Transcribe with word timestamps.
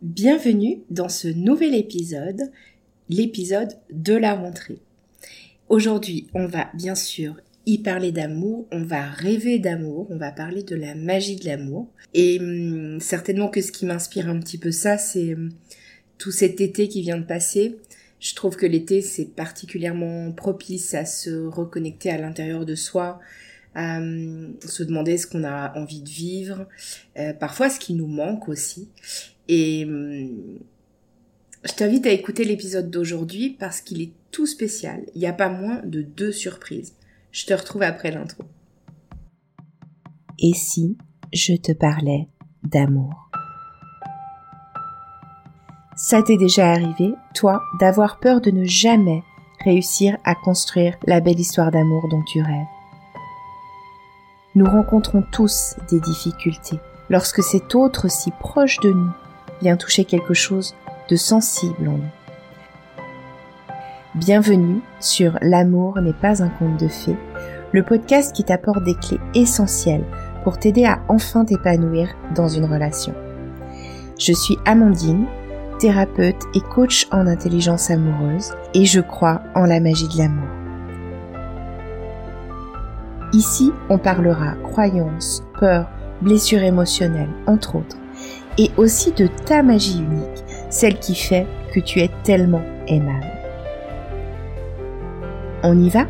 Bienvenue 0.00 0.84
dans 0.90 1.08
ce 1.08 1.26
nouvel 1.26 1.74
épisode, 1.74 2.52
l'épisode 3.08 3.72
de 3.90 4.14
la 4.14 4.36
rentrée. 4.36 4.78
Aujourd'hui, 5.68 6.28
on 6.34 6.46
va 6.46 6.70
bien 6.72 6.94
sûr 6.94 7.34
y 7.66 7.78
parler 7.78 8.12
d'amour, 8.12 8.68
on 8.70 8.84
va 8.84 9.08
rêver 9.08 9.58
d'amour, 9.58 10.06
on 10.08 10.16
va 10.16 10.30
parler 10.30 10.62
de 10.62 10.76
la 10.76 10.94
magie 10.94 11.34
de 11.34 11.46
l'amour. 11.46 11.88
Et 12.14 12.38
hum, 12.38 13.00
certainement 13.00 13.48
que 13.48 13.60
ce 13.60 13.72
qui 13.72 13.86
m'inspire 13.86 14.28
un 14.28 14.38
petit 14.38 14.56
peu 14.56 14.70
ça, 14.70 14.98
c'est 14.98 15.34
hum, 15.34 15.50
tout 16.16 16.30
cet 16.30 16.60
été 16.60 16.86
qui 16.86 17.02
vient 17.02 17.18
de 17.18 17.26
passer. 17.26 17.76
Je 18.20 18.36
trouve 18.36 18.54
que 18.54 18.66
l'été, 18.66 19.00
c'est 19.00 19.34
particulièrement 19.34 20.30
propice 20.30 20.94
à 20.94 21.06
se 21.06 21.30
reconnecter 21.48 22.10
à 22.10 22.18
l'intérieur 22.18 22.64
de 22.64 22.76
soi, 22.76 23.18
à 23.74 23.98
hum, 23.98 24.54
se 24.64 24.84
demander 24.84 25.18
ce 25.18 25.26
qu'on 25.26 25.42
a 25.42 25.76
envie 25.76 26.02
de 26.02 26.08
vivre, 26.08 26.68
euh, 27.18 27.32
parfois 27.32 27.68
ce 27.68 27.80
qui 27.80 27.94
nous 27.94 28.06
manque 28.06 28.48
aussi. 28.48 28.90
Et 29.48 29.84
hum, 29.84 30.58
je 31.64 31.72
t'invite 31.72 32.06
à 32.06 32.10
écouter 32.10 32.44
l'épisode 32.44 32.90
d'aujourd'hui 32.90 33.56
parce 33.58 33.80
qu'il 33.80 34.00
est 34.00 34.12
tout 34.30 34.46
spécial. 34.46 35.04
Il 35.14 35.20
n'y 35.20 35.26
a 35.26 35.32
pas 35.32 35.48
moins 35.48 35.80
de 35.84 36.02
deux 36.02 36.32
surprises. 36.32 36.94
Je 37.32 37.46
te 37.46 37.54
retrouve 37.54 37.82
après 37.82 38.10
l'intro. 38.10 38.44
Et 40.38 40.52
si 40.54 40.96
je 41.32 41.54
te 41.54 41.72
parlais 41.72 42.28
d'amour? 42.62 43.30
Ça 45.96 46.22
t'est 46.22 46.36
déjà 46.36 46.70
arrivé, 46.70 47.12
toi, 47.34 47.60
d'avoir 47.80 48.20
peur 48.20 48.40
de 48.40 48.52
ne 48.52 48.64
jamais 48.64 49.24
réussir 49.64 50.16
à 50.24 50.36
construire 50.36 50.96
la 51.06 51.18
belle 51.18 51.40
histoire 51.40 51.72
d'amour 51.72 52.08
dont 52.08 52.22
tu 52.22 52.40
rêves? 52.40 52.66
Nous 54.54 54.66
rencontrons 54.66 55.24
tous 55.32 55.74
des 55.90 55.98
difficultés 56.00 56.78
lorsque 57.10 57.42
cet 57.42 57.74
autre 57.74 58.08
si 58.08 58.30
proche 58.30 58.78
de 58.80 58.92
nous 58.92 59.10
vient 59.60 59.76
toucher 59.76 60.04
quelque 60.04 60.34
chose 60.34 60.74
de 61.08 61.16
sensible 61.16 61.88
en 61.88 61.98
nous. 61.98 62.10
Bienvenue 64.14 64.80
sur 65.00 65.38
L'amour 65.42 66.00
n'est 66.00 66.12
pas 66.12 66.42
un 66.42 66.48
conte 66.48 66.80
de 66.80 66.88
fées, 66.88 67.16
le 67.72 67.82
podcast 67.82 68.34
qui 68.34 68.44
t'apporte 68.44 68.82
des 68.84 68.94
clés 68.94 69.20
essentielles 69.34 70.04
pour 70.42 70.58
t'aider 70.58 70.84
à 70.84 71.00
enfin 71.08 71.44
t'épanouir 71.44 72.08
dans 72.34 72.48
une 72.48 72.64
relation. 72.64 73.14
Je 74.18 74.32
suis 74.32 74.56
Amandine, 74.64 75.26
thérapeute 75.78 76.42
et 76.54 76.60
coach 76.60 77.06
en 77.12 77.26
intelligence 77.26 77.90
amoureuse 77.90 78.52
et 78.74 78.84
je 78.84 79.00
crois 79.00 79.42
en 79.54 79.64
la 79.64 79.80
magie 79.80 80.08
de 80.08 80.18
l'amour. 80.18 80.48
Ici, 83.32 83.72
on 83.90 83.98
parlera 83.98 84.54
croyances, 84.62 85.44
peurs, 85.60 85.88
blessures 86.22 86.62
émotionnelles, 86.62 87.30
entre 87.46 87.76
autres 87.76 87.98
et 88.58 88.70
aussi 88.76 89.12
de 89.12 89.28
ta 89.46 89.62
magie 89.62 90.00
unique, 90.00 90.44
celle 90.68 90.98
qui 90.98 91.14
fait 91.14 91.46
que 91.72 91.80
tu 91.80 92.00
es 92.00 92.10
tellement 92.24 92.62
aimable. 92.86 93.32
On 95.62 95.80
y 95.80 95.88
va? 95.88 96.06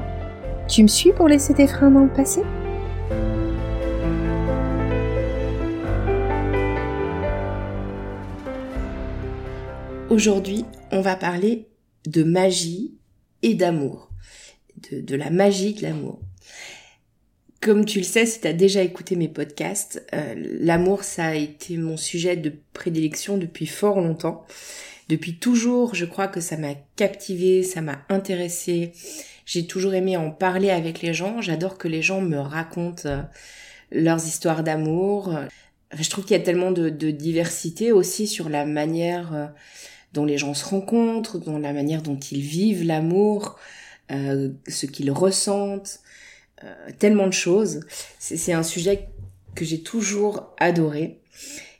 Tu 0.66 0.82
me 0.82 0.88
suis 0.88 1.12
pour 1.12 1.28
laisser 1.28 1.54
tes 1.54 1.66
freins 1.66 1.90
dans 1.90 2.04
le 2.04 2.12
passé? 2.12 2.42
Aujourd'hui, 10.10 10.64
on 10.90 11.00
va 11.00 11.16
parler 11.16 11.68
de 12.06 12.22
magie 12.22 12.98
et 13.42 13.54
d'amour, 13.54 14.10
de, 14.90 15.14
la 15.14 15.30
magie 15.30 15.74
de 15.74 15.82
l'amour. 15.82 16.20
Comme 17.60 17.84
tu 17.84 17.98
le 17.98 18.04
sais, 18.04 18.24
si 18.24 18.40
tu 18.40 18.46
as 18.46 18.52
déjà 18.52 18.82
écouté 18.82 19.16
mes 19.16 19.26
podcasts, 19.26 20.06
euh, 20.14 20.34
l'amour, 20.60 21.02
ça 21.02 21.26
a 21.26 21.34
été 21.34 21.76
mon 21.76 21.96
sujet 21.96 22.36
de 22.36 22.52
prédilection 22.72 23.36
depuis 23.36 23.66
fort 23.66 24.00
longtemps. 24.00 24.46
Depuis 25.08 25.38
toujours, 25.38 25.94
je 25.94 26.04
crois 26.04 26.28
que 26.28 26.40
ça 26.40 26.56
m'a 26.56 26.74
captivé, 26.94 27.64
ça 27.64 27.80
m'a 27.80 28.02
intéressé. 28.10 28.92
J'ai 29.44 29.66
toujours 29.66 29.94
aimé 29.94 30.16
en 30.16 30.30
parler 30.30 30.70
avec 30.70 31.02
les 31.02 31.12
gens. 31.12 31.40
J'adore 31.40 31.78
que 31.78 31.88
les 31.88 32.00
gens 32.00 32.20
me 32.20 32.38
racontent 32.38 33.08
euh, 33.08 33.22
leurs 33.90 34.24
histoires 34.24 34.62
d'amour. 34.62 35.34
Je 35.98 36.10
trouve 36.10 36.26
qu'il 36.26 36.36
y 36.36 36.40
a 36.40 36.44
tellement 36.44 36.70
de, 36.70 36.90
diversité 37.10 37.90
aussi 37.90 38.28
sur 38.28 38.50
la 38.50 38.66
manière 38.66 39.34
euh, 39.34 39.46
dont 40.12 40.24
les 40.24 40.38
gens 40.38 40.54
se 40.54 40.64
rencontrent, 40.64 41.38
dans 41.38 41.58
la 41.58 41.72
manière 41.72 42.02
dont 42.02 42.20
ils 42.20 42.40
vivent 42.40 42.84
l'amour, 42.84 43.58
ce 44.10 44.86
qu'ils 44.86 45.10
ressentent. 45.10 46.00
Euh, 46.64 46.90
tellement 46.98 47.26
de 47.26 47.32
choses. 47.32 47.80
C'est 48.18 48.52
un 48.52 48.62
sujet 48.62 49.08
que 49.54 49.64
j'ai 49.64 49.82
toujours 49.82 50.54
adoré. 50.58 51.20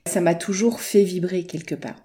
Ça 0.06 0.20
m'a 0.20 0.34
toujours 0.34 0.80
fait 0.80 1.04
vibrer 1.04 1.44
quelque 1.44 1.74
part. 1.74 1.96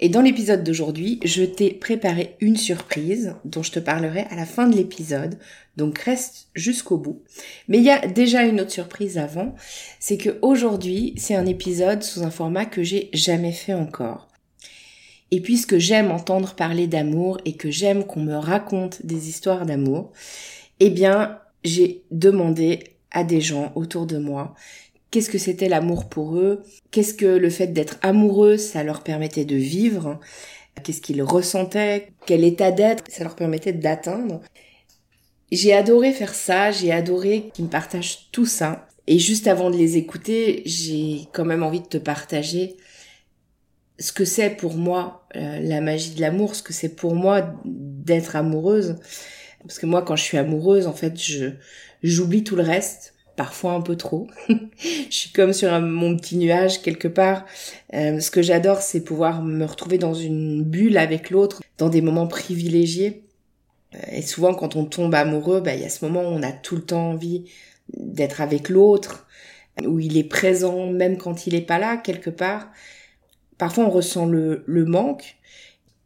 Et 0.00 0.08
dans 0.08 0.20
l'épisode 0.20 0.64
d'aujourd'hui, 0.64 1.20
je 1.24 1.44
t'ai 1.44 1.70
préparé 1.70 2.36
une 2.40 2.56
surprise 2.56 3.34
dont 3.44 3.62
je 3.62 3.70
te 3.70 3.78
parlerai 3.78 4.26
à 4.28 4.34
la 4.34 4.44
fin 4.44 4.66
de 4.66 4.76
l'épisode. 4.76 5.38
Donc 5.76 5.98
reste 5.98 6.48
jusqu'au 6.54 6.98
bout. 6.98 7.22
Mais 7.68 7.78
il 7.78 7.84
y 7.84 7.90
a 7.90 8.06
déjà 8.06 8.42
une 8.42 8.60
autre 8.60 8.72
surprise 8.72 9.18
avant, 9.18 9.54
c'est 10.00 10.18
que 10.18 10.38
aujourd'hui, 10.42 11.14
c'est 11.16 11.36
un 11.36 11.46
épisode 11.46 12.02
sous 12.02 12.22
un 12.22 12.30
format 12.30 12.66
que 12.66 12.82
j'ai 12.82 13.08
jamais 13.12 13.52
fait 13.52 13.74
encore. 13.74 14.28
Et 15.30 15.40
puisque 15.40 15.78
j'aime 15.78 16.10
entendre 16.10 16.54
parler 16.54 16.86
d'amour 16.86 17.38
et 17.44 17.56
que 17.56 17.70
j'aime 17.70 18.04
qu'on 18.04 18.20
me 18.20 18.36
raconte 18.36 19.04
des 19.06 19.28
histoires 19.28 19.64
d'amour, 19.64 20.12
eh 20.80 20.90
bien, 20.90 21.38
j'ai 21.64 22.02
demandé 22.10 22.80
à 23.10 23.24
des 23.24 23.40
gens 23.40 23.72
autour 23.74 24.06
de 24.06 24.18
moi 24.18 24.54
qu'est-ce 25.14 25.30
que 25.30 25.38
c'était 25.38 25.68
l'amour 25.68 26.08
pour 26.08 26.38
eux, 26.38 26.64
qu'est-ce 26.90 27.14
que 27.14 27.24
le 27.24 27.48
fait 27.48 27.68
d'être 27.68 27.98
amoureux, 28.02 28.56
ça 28.56 28.82
leur 28.82 29.04
permettait 29.04 29.44
de 29.44 29.54
vivre, 29.54 30.18
qu'est-ce 30.82 31.00
qu'ils 31.00 31.22
ressentaient, 31.22 32.08
quel 32.26 32.42
état 32.42 32.72
d'être 32.72 33.04
ça 33.08 33.22
leur 33.22 33.36
permettait 33.36 33.72
d'atteindre. 33.72 34.40
J'ai 35.52 35.72
adoré 35.72 36.10
faire 36.10 36.34
ça, 36.34 36.72
j'ai 36.72 36.90
adoré 36.90 37.50
qu'ils 37.54 37.66
me 37.66 37.70
partagent 37.70 38.28
tout 38.32 38.44
ça. 38.44 38.88
Et 39.06 39.20
juste 39.20 39.46
avant 39.46 39.70
de 39.70 39.76
les 39.76 39.98
écouter, 39.98 40.62
j'ai 40.66 41.28
quand 41.32 41.44
même 41.44 41.62
envie 41.62 41.80
de 41.80 41.86
te 41.86 41.98
partager 41.98 42.76
ce 44.00 44.12
que 44.12 44.24
c'est 44.24 44.50
pour 44.50 44.74
moi 44.74 45.28
euh, 45.36 45.60
la 45.60 45.80
magie 45.80 46.16
de 46.16 46.20
l'amour, 46.20 46.56
ce 46.56 46.62
que 46.64 46.72
c'est 46.72 46.96
pour 46.96 47.14
moi 47.14 47.54
d'être 47.64 48.34
amoureuse. 48.34 48.96
Parce 49.66 49.78
que 49.78 49.86
moi, 49.86 50.02
quand 50.02 50.16
je 50.16 50.22
suis 50.22 50.38
amoureuse, 50.38 50.86
en 50.86 50.92
fait, 50.92 51.20
je 51.20 51.50
j'oublie 52.02 52.44
tout 52.44 52.54
le 52.54 52.62
reste, 52.62 53.14
parfois 53.36 53.72
un 53.72 53.80
peu 53.80 53.96
trop. 53.96 54.28
je 54.48 55.06
suis 55.10 55.32
comme 55.32 55.52
sur 55.52 55.78
mon 55.80 56.16
petit 56.16 56.36
nuage 56.36 56.82
quelque 56.82 57.08
part. 57.08 57.44
Euh, 57.94 58.20
ce 58.20 58.30
que 58.30 58.42
j'adore, 58.42 58.82
c'est 58.82 59.02
pouvoir 59.02 59.42
me 59.42 59.64
retrouver 59.64 59.98
dans 59.98 60.14
une 60.14 60.62
bulle 60.62 60.98
avec 60.98 61.30
l'autre, 61.30 61.62
dans 61.78 61.88
des 61.88 62.02
moments 62.02 62.26
privilégiés. 62.26 63.24
Euh, 63.94 63.98
et 64.12 64.22
souvent, 64.22 64.54
quand 64.54 64.76
on 64.76 64.84
tombe 64.84 65.14
amoureux, 65.14 65.60
bah, 65.60 65.74
il 65.74 65.80
y 65.80 65.84
a 65.84 65.90
ce 65.90 66.04
moment 66.04 66.22
où 66.22 66.32
on 66.32 66.42
a 66.42 66.52
tout 66.52 66.76
le 66.76 66.82
temps 66.82 67.10
envie 67.10 67.44
d'être 67.96 68.40
avec 68.40 68.68
l'autre, 68.68 69.26
où 69.82 69.98
il 69.98 70.16
est 70.16 70.24
présent 70.24 70.86
même 70.86 71.18
quand 71.18 71.46
il 71.46 71.54
est 71.54 71.60
pas 71.60 71.78
là 71.78 71.96
quelque 71.96 72.30
part. 72.30 72.68
Parfois, 73.58 73.84
on 73.84 73.90
ressent 73.90 74.26
le, 74.26 74.62
le 74.66 74.84
manque, 74.84 75.36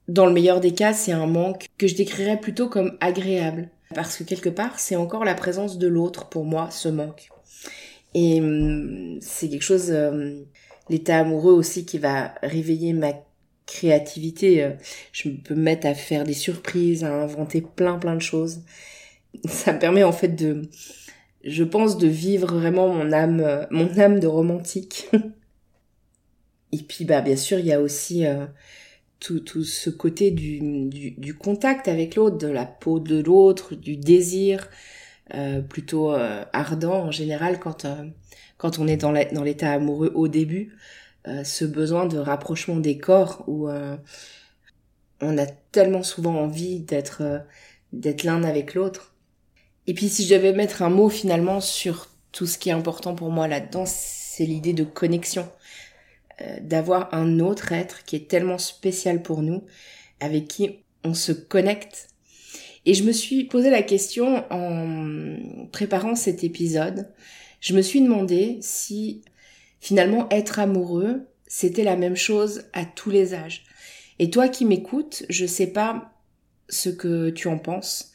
dans 0.09 0.25
le 0.25 0.33
meilleur 0.33 0.61
des 0.61 0.73
cas, 0.73 0.95
c'est 0.95 1.13
un 1.13 1.27
manque 1.27 1.67
que 1.77 1.87
je 1.87 1.95
décrirais 1.95 2.41
plutôt 2.41 2.69
comme 2.69 2.97
agréable. 3.01 3.69
Parce 3.95 4.17
que 4.17 4.25
quelque 4.25 4.49
part, 4.49 4.79
c'est 4.79 4.97
encore 4.97 5.25
la 5.25 5.35
présence 5.35 5.79
de 5.79 5.87
l'autre 5.87 6.29
pour 6.29 6.45
moi, 6.45 6.71
ce 6.71 6.89
manque. 6.89 7.29
Et 8.15 8.41
hum, 8.41 9.19
c'est 9.21 9.49
quelque 9.49 9.63
chose, 9.63 9.91
euh, 9.91 10.43
l'état 10.89 11.19
amoureux 11.19 11.53
aussi 11.53 11.85
qui 11.85 11.99
va 11.99 12.35
réveiller 12.43 12.93
ma 12.95 13.13
créativité. 13.67 14.65
Euh, 14.65 14.73
je 15.13 15.29
peux 15.29 15.55
me 15.55 15.63
mettre 15.63 15.87
à 15.87 15.95
faire 15.95 16.25
des 16.25 16.33
surprises, 16.33 17.05
à 17.05 17.13
inventer 17.13 17.61
plein 17.61 17.99
plein 17.99 18.17
de 18.17 18.23
choses. 18.23 18.63
Ça 19.47 19.73
me 19.75 19.79
permet 19.79 20.05
en 20.05 20.13
fait 20.13 20.29
de, 20.29 20.63
je 21.45 21.65
pense, 21.65 21.99
de 21.99 22.09
vivre 22.09 22.59
vraiment 22.59 22.89
mon 22.89 23.13
âme, 23.13 23.41
euh, 23.41 23.67
mon 23.71 23.99
âme 23.99 24.21
de 24.21 24.27
romantique. 24.27 25.11
Et 26.73 26.79
puis 26.79 27.05
bah 27.05 27.21
bien 27.21 27.37
sûr, 27.37 27.59
il 27.59 27.67
y 27.67 27.73
a 27.73 27.81
aussi 27.81 28.27
tout, 29.21 29.41
tout 29.41 29.65
ce 29.65 29.91
côté 29.91 30.31
du, 30.31 30.61
du, 30.89 31.13
du 31.13 31.35
contact 31.35 31.89
avec 31.89 32.15
l'autre, 32.15 32.39
de 32.39 32.49
la 32.49 32.67
peau 32.67 33.01
de 33.01 33.21
l'autre, 33.21 33.75
du 33.75 33.97
désir 33.97 34.69
euh, 35.35 35.61
plutôt 35.61 36.13
euh, 36.13 36.45
ardent 36.53 37.05
en 37.07 37.11
général 37.11 37.59
quand 37.59 37.85
euh, 37.85 38.05
quand 38.57 38.79
on 38.79 38.89
est 38.89 38.97
dans 38.97 39.13
l'état 39.13 39.73
amoureux 39.73 40.11
au 40.17 40.27
début, 40.27 40.77
euh, 41.29 41.45
ce 41.45 41.65
besoin 41.65 42.07
de 42.07 42.19
rapprochement 42.19 42.77
des 42.77 42.99
corps 42.99 43.45
où 43.47 43.69
on 45.21 45.39
a 45.39 45.47
tellement 45.47 46.03
souvent 46.03 46.35
envie 46.37 46.81
d'être 46.81 47.23
d'être 47.93 48.25
l'un 48.25 48.43
avec 48.45 48.75
l'autre. 48.75 49.15
Et 49.87 49.95
puis 49.95 50.09
si 50.09 50.27
je 50.27 50.35
devais 50.35 50.53
mettre 50.53 50.83
un 50.83 50.91
mot 50.91 51.09
finalement 51.09 51.61
sur 51.61 52.09
tout 52.33 52.47
ce 52.47 52.59
qui 52.59 52.69
est 52.71 52.73
important 52.73 53.15
pour 53.15 53.31
moi 53.31 53.49
là-dedans, 53.49 53.85
c'est 53.87 54.45
l'idée 54.45 54.73
de 54.73 54.85
connexion. 54.85 55.49
Euh, 56.41 56.59
d'avoir 56.61 57.13
un 57.13 57.41
autre 57.41 57.73
être 57.73 58.05
qui 58.05 58.15
est 58.15 58.29
tellement 58.29 58.59
spécial 58.59 59.23
pour 59.23 59.43
nous, 59.43 59.65
avec 60.21 60.47
qui 60.47 60.71
on 61.03 61.13
se 61.13 61.33
connecte. 61.33 62.11
Et 62.87 62.95
je 62.95 63.03
me 63.03 63.11
suis 63.11 63.45
posé 63.45 63.71
la 63.71 63.83
question 63.83 64.45
en 64.53 65.67
préparant 65.73 66.15
cet 66.15 66.45
épisode. 66.45 67.09
Je 67.61 67.75
me 67.75 67.83
suis 67.83 68.01
demandé 68.01 68.59
si 68.61 69.23
finalement 69.81 70.29
être 70.31 70.61
amoureux, 70.61 71.27
c'était 71.49 71.83
la 71.83 71.97
même 71.97 72.17
chose 72.17 72.67
à 72.73 72.85
tous 72.85 73.11
les 73.11 73.35
âges. 73.35 73.65
Et 74.21 74.31
toi 74.31 74.49
qui 74.49 74.65
m'écoutes, 74.65 75.25
je 75.29 75.45
sais 75.45 75.67
pas 75.67 76.13
ce 76.69 76.89
que 76.89 77.31
tu 77.31 77.49
en 77.49 77.59
penses. 77.59 78.13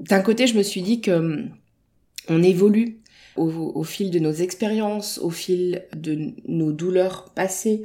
D'un 0.00 0.20
côté, 0.20 0.46
je 0.46 0.58
me 0.58 0.62
suis 0.62 0.82
dit 0.82 1.00
que 1.00 1.12
hum, 1.12 1.50
on 2.28 2.42
évolue 2.42 3.00
au, 3.38 3.84
fil 3.84 4.10
de 4.10 4.18
nos 4.18 4.32
expériences, 4.32 5.18
au 5.18 5.30
fil 5.30 5.84
de 5.94 6.32
nos 6.46 6.72
douleurs 6.72 7.30
passées, 7.34 7.84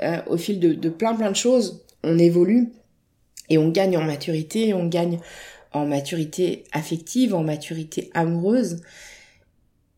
euh, 0.00 0.18
au 0.26 0.36
fil 0.36 0.60
de, 0.60 0.72
de 0.72 0.88
plein 0.88 1.14
plein 1.14 1.30
de 1.30 1.36
choses. 1.36 1.84
On 2.02 2.18
évolue 2.18 2.72
et 3.48 3.58
on 3.58 3.68
gagne 3.68 3.96
en 3.96 4.04
maturité, 4.04 4.74
on 4.74 4.86
gagne 4.86 5.18
en 5.72 5.86
maturité 5.86 6.64
affective, 6.72 7.34
en 7.34 7.42
maturité 7.42 8.10
amoureuse. 8.14 8.80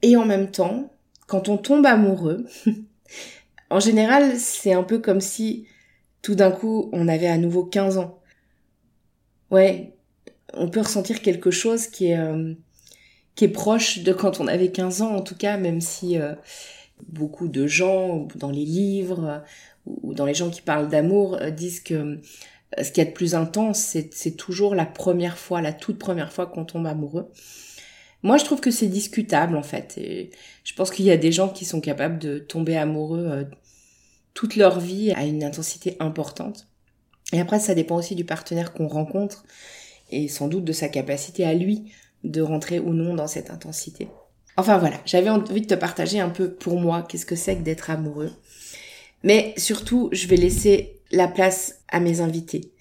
Et 0.02 0.16
en 0.16 0.25
même 0.25 0.50
temps, 0.50 0.93
quand 1.26 1.48
on 1.48 1.56
tombe 1.56 1.87
amoureux, 1.87 2.46
en 3.70 3.81
général, 3.81 4.38
c'est 4.38 4.72
un 4.72 4.82
peu 4.82 4.98
comme 4.98 5.20
si 5.20 5.66
tout 6.22 6.34
d'un 6.34 6.50
coup, 6.52 6.88
on 6.93 7.08
avait 7.08 7.26
à 7.26 7.37
nouveau 7.37 7.64
15 7.64 7.98
ans. 7.98 8.20
Ouais, 9.50 9.93
on 10.55 10.69
peut 10.69 10.81
ressentir 10.81 11.20
quelque 11.20 11.50
chose 11.50 11.88
qui 11.88 12.06
est, 12.06 12.19
euh, 12.19 12.55
qui 13.34 13.44
est 13.44 13.49
proche 13.49 14.00
de 14.00 14.12
quand 14.12 14.40
on 14.40 14.46
avait 14.46 14.70
15 14.70 15.02
ans, 15.02 15.14
en 15.17 15.23
tout 15.23 15.37
cas, 15.37 15.56
même 15.56 15.81
si 15.81 16.19
euh, 16.19 16.34
beaucoup 17.08 17.49
de 17.49 17.67
gens, 17.67 18.29
dans 18.37 18.50
les 18.50 18.64
livres, 18.64 19.25
euh, 19.25 19.38
ou 19.87 20.14
dans 20.14 20.26
les 20.26 20.34
gens 20.34 20.50
qui 20.50 20.62
parlent 20.62 20.88
d'amour, 20.88 21.38
disent 21.56 21.81
que 21.81 22.20
ce 22.81 22.93
qui 22.93 23.00
est 23.00 23.06
de 23.06 23.11
plus 23.11 23.34
intense, 23.34 23.96
c'est 24.12 24.37
toujours 24.37 24.75
la 24.75 24.87
première 24.87 25.37
fois, 25.38 25.61
la 25.61 25.73
toute 25.73 25.99
première 25.99 26.32
fois 26.32 26.46
qu'on 26.46 26.64
tombe 26.64 26.87
amoureux. 26.87 27.29
Moi, 28.23 28.37
je 28.38 28.44
trouve 28.44 28.61
que 28.61 28.70
c'est 28.70 28.87
discutable, 28.87 29.56
en 29.56 29.64
fait. 29.64 29.99
Et 29.99 30.31
je 30.62 30.73
pense 30.75 30.93
qu'il 30.93 31.05
y 31.05 31.11
a 31.11 31.17
des 31.17 31.32
gens 31.32 31.49
qui 31.49 31.64
sont 31.64 31.81
capables 31.81 32.19
de 32.20 32.38
tomber 32.38 32.76
amoureux 32.76 33.49
toute 34.34 34.55
leur 34.55 34.79
vie 34.79 35.11
à 35.12 35.25
une 35.25 35.43
intensité 35.43 35.96
importante. 35.99 36.69
Et 37.32 37.40
après, 37.40 37.58
ça 37.58 37.75
dépend 37.75 37.96
aussi 37.96 38.14
du 38.14 38.25
partenaire 38.25 38.73
qu'on 38.73 38.88
rencontre 38.88 39.44
et 40.11 40.29
sans 40.29 40.49
doute 40.49 40.64
de 40.64 40.73
sa 40.73 40.88
capacité 40.88 41.44
à 41.44 41.55
lui 41.55 41.93
de 42.24 42.40
rentrer 42.40 42.78
ou 42.78 42.92
non 42.92 43.14
dans 43.14 43.26
cette 43.26 43.50
intensité. 43.50 44.08
Enfin 44.56 44.78
voilà, 44.78 45.00
j'avais 45.06 45.30
envie 45.30 45.62
de 45.62 45.66
te 45.66 45.74
partager 45.74 46.20
un 46.20 46.28
peu 46.28 46.52
pour 46.52 46.78
moi 46.78 47.06
qu'est-ce 47.08 47.26
que 47.26 47.36
c'est 47.36 47.56
que 47.56 47.62
d'être 47.62 47.90
amoureux. 47.90 48.30
Mais 49.22 49.54
surtout, 49.56 50.08
je 50.12 50.26
vais 50.26 50.36
laisser 50.36 51.00
la 51.10 51.28
place 51.28 51.80
à 51.88 52.00
mes 52.00 52.20
invités 52.20 52.72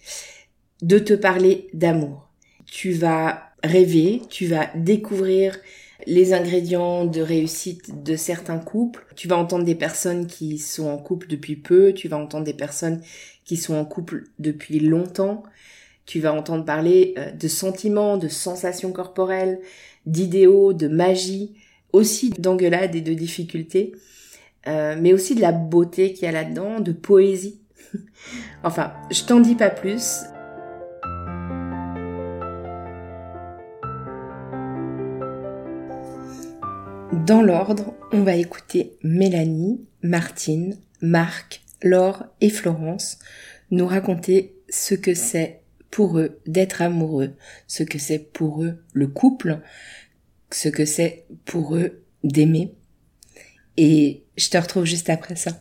de 0.81 0.99
te 0.99 1.13
parler 1.13 1.67
d'amour. 1.73 2.29
Tu 2.65 2.91
vas 2.91 3.51
rêver, 3.63 4.21
tu 4.29 4.47
vas 4.47 4.69
découvrir 4.75 5.57
les 6.07 6.33
ingrédients 6.33 7.05
de 7.05 7.21
réussite 7.21 8.03
de 8.03 8.15
certains 8.15 8.57
couples. 8.57 9.05
Tu 9.15 9.27
vas 9.27 9.37
entendre 9.37 9.65
des 9.65 9.75
personnes 9.75 10.25
qui 10.25 10.57
sont 10.57 10.87
en 10.87 10.97
couple 10.97 11.27
depuis 11.27 11.55
peu, 11.55 11.93
tu 11.93 12.07
vas 12.07 12.17
entendre 12.17 12.45
des 12.45 12.53
personnes 12.53 13.01
qui 13.45 13.57
sont 13.57 13.75
en 13.75 13.85
couple 13.85 14.23
depuis 14.39 14.79
longtemps. 14.79 15.43
Tu 16.11 16.19
vas 16.19 16.33
entendre 16.33 16.65
parler 16.65 17.13
euh, 17.17 17.31
de 17.31 17.47
sentiments, 17.47 18.17
de 18.17 18.27
sensations 18.27 18.91
corporelles, 18.91 19.61
d'idéaux, 20.05 20.73
de 20.73 20.89
magie, 20.89 21.53
aussi 21.93 22.31
d'engueulades 22.31 22.93
et 22.95 22.99
de 22.99 23.13
difficultés, 23.13 23.93
euh, 24.67 24.97
mais 24.99 25.13
aussi 25.13 25.35
de 25.35 25.39
la 25.39 25.53
beauté 25.53 26.11
qu'il 26.11 26.23
y 26.23 26.27
a 26.27 26.33
là-dedans, 26.33 26.81
de 26.81 26.91
poésie. 26.91 27.61
enfin, 28.65 28.91
je 29.09 29.23
t'en 29.23 29.39
dis 29.39 29.55
pas 29.55 29.69
plus. 29.69 30.23
Dans 37.25 37.41
l'ordre, 37.41 37.93
on 38.11 38.23
va 38.23 38.35
écouter 38.35 38.97
Mélanie, 39.01 39.79
Martine, 40.03 40.77
Marc, 40.99 41.61
Laure 41.81 42.25
et 42.41 42.49
Florence 42.49 43.17
nous 43.69 43.87
raconter 43.87 44.57
ce 44.69 44.93
que 44.93 45.13
c'est 45.13 45.60
pour 45.91 46.17
eux 46.17 46.39
d'être 46.47 46.81
amoureux, 46.81 47.35
ce 47.67 47.83
que 47.83 47.99
c'est 47.99 48.19
pour 48.19 48.63
eux 48.63 48.83
le 48.93 49.07
couple, 49.07 49.59
ce 50.49 50.69
que 50.69 50.85
c'est 50.85 51.25
pour 51.45 51.75
eux 51.75 52.01
d'aimer. 52.23 52.73
Et 53.77 54.23
je 54.37 54.49
te 54.49 54.57
retrouve 54.57 54.85
juste 54.85 55.09
après 55.09 55.35
ça. 55.35 55.51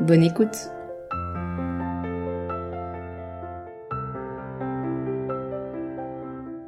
Bonne 0.00 0.22
écoute. 0.22 0.56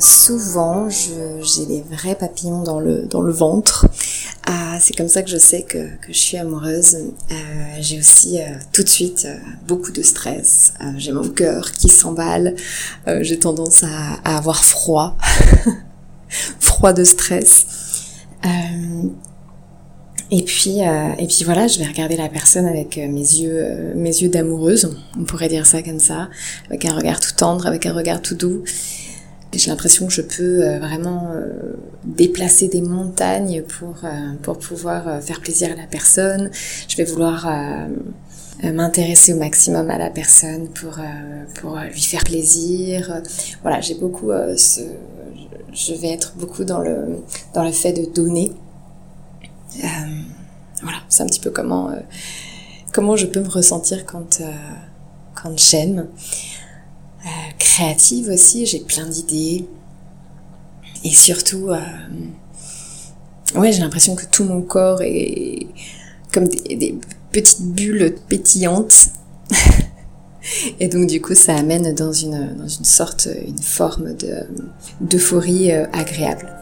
Souvent, 0.00 0.88
j'ai 0.88 1.67
des 1.67 1.82
vrais 1.82 2.14
papillons 2.14 2.62
dans 2.62 2.81
le, 2.81 3.06
dans 3.06 3.20
le 3.20 3.32
ventre. 3.32 3.87
Ah, 4.46 4.76
c'est 4.79 4.94
comme 4.94 5.08
ça 5.08 5.23
que 5.23 5.31
je 5.31 5.38
sais 5.38 5.62
que, 5.62 5.96
que 5.96 6.08
je 6.08 6.19
suis 6.19 6.37
amoureuse. 6.37 6.96
Euh, 7.31 7.35
j'ai 7.81 7.99
aussi 7.99 8.41
euh, 8.41 8.44
tout 8.73 8.82
de 8.82 8.88
suite 8.88 9.25
euh, 9.25 9.37
beaucoup 9.67 9.91
de 9.91 10.02
stress. 10.02 10.75
J'ai 10.99 11.12
mon 11.12 11.29
cœur 11.29 11.73
qui 11.73 11.88
s'emballe. 11.88 12.55
j'ai 13.20 13.38
tendance 13.38 13.85
à, 13.85 14.14
à, 14.25 14.37
avoir 14.37 14.64
froid, 14.64 15.17
froid 16.61 16.93
de 16.93 17.05
stress. 17.05 17.67
et 20.31 20.43
puis, 20.43 20.81
et 20.81 21.26
puis 21.26 21.44
voilà, 21.44 21.67
je 21.67 21.79
vais 21.79 21.87
regarder 21.87 22.17
la 22.17 22.29
personne 22.29 22.67
avec 22.67 22.99
mes 22.99 23.20
yeux, 23.20 23.93
mes 23.94 24.11
yeux 24.11 24.29
d'amoureuse. 24.29 24.94
On 25.19 25.25
pourrait 25.25 25.49
dire 25.49 25.64
ça 25.64 25.82
comme 25.82 26.00
ça, 26.00 26.29
avec 26.67 26.85
un 26.85 26.94
regard 26.94 27.20
tout 27.20 27.32
tendre, 27.35 27.67
avec 27.67 27.87
un 27.87 27.94
regard 27.94 28.20
tout 28.20 28.35
doux. 28.35 28.62
J'ai 29.56 29.71
l'impression 29.71 30.06
que 30.06 30.12
je 30.12 30.23
peux 30.23 30.65
euh, 30.65 30.79
vraiment 30.79 31.31
euh, 31.33 31.75
déplacer 32.05 32.69
des 32.69 32.81
montagnes 32.81 33.62
pour, 33.62 33.97
euh, 34.05 34.33
pour 34.43 34.59
pouvoir 34.59 35.23
faire 35.23 35.41
plaisir 35.41 35.71
à 35.73 35.77
la 35.77 35.87
personne. 35.87 36.51
Je 36.89 36.97
vais 36.97 37.05
vouloir 37.05 37.49
m'intéresser 38.62 39.35
au 39.35 39.39
maximum 39.39 39.91
à 39.91 39.99
la 39.99 40.11
personne 40.11 40.69
pour, 40.69 40.97
pour 41.61 41.77
lui 41.77 42.01
faire 42.01 42.25
plaisir. 42.25 43.23
Voilà, 43.62 43.81
j'ai 43.81 43.95
beaucoup 43.95 44.31
ce, 44.56 44.81
je 45.73 45.95
vais 45.95 46.12
être 46.12 46.35
beaucoup 46.37 46.65
dans 46.65 46.81
le, 46.81 47.23
dans 47.53 47.65
le 47.65 47.73
fait 47.73 47.93
de 47.93 48.06
donner. 48.11 48.53
voilà, 50.83 50.99
c'est 51.09 51.23
un 51.23 51.27
petit 51.27 51.41
peu 51.41 51.51
comment, 51.51 51.91
comment 52.93 53.17
je 53.17 53.27
peux 53.27 53.41
me 53.41 53.49
ressentir 53.49 54.06
quand, 54.06 54.41
quand 55.35 55.59
j'aime. 55.59 56.06
Créative 57.75 58.29
aussi, 58.29 58.67
j'ai 58.67 58.79
plein 58.79 59.05
d'idées. 59.05 59.67
Et 61.03 61.11
surtout, 61.11 61.71
euh, 61.71 61.81
ouais, 63.56 63.73
j'ai 63.73 63.81
l'impression 63.81 64.15
que 64.15 64.26
tout 64.26 64.44
mon 64.44 64.62
corps 64.62 65.03
est 65.03 65.67
comme 66.32 66.47
des, 66.47 66.97
petites 67.32 67.62
bulles 67.62 68.15
pétillantes. 68.29 69.08
Et 70.79 70.87
donc 70.87 71.08
du 71.08 71.20
coup, 71.20 71.34
ça 71.34 71.56
amène 71.56 71.93
dans 71.96 72.13
une, 72.13 72.55
dans 72.56 72.69
une 72.69 72.84
sorte, 72.84 73.29
une 73.44 73.58
forme 73.58 74.15
de, 74.15 74.46
d'euphorie 75.01 75.72
euh, 75.72 75.87
agréable. 75.93 76.56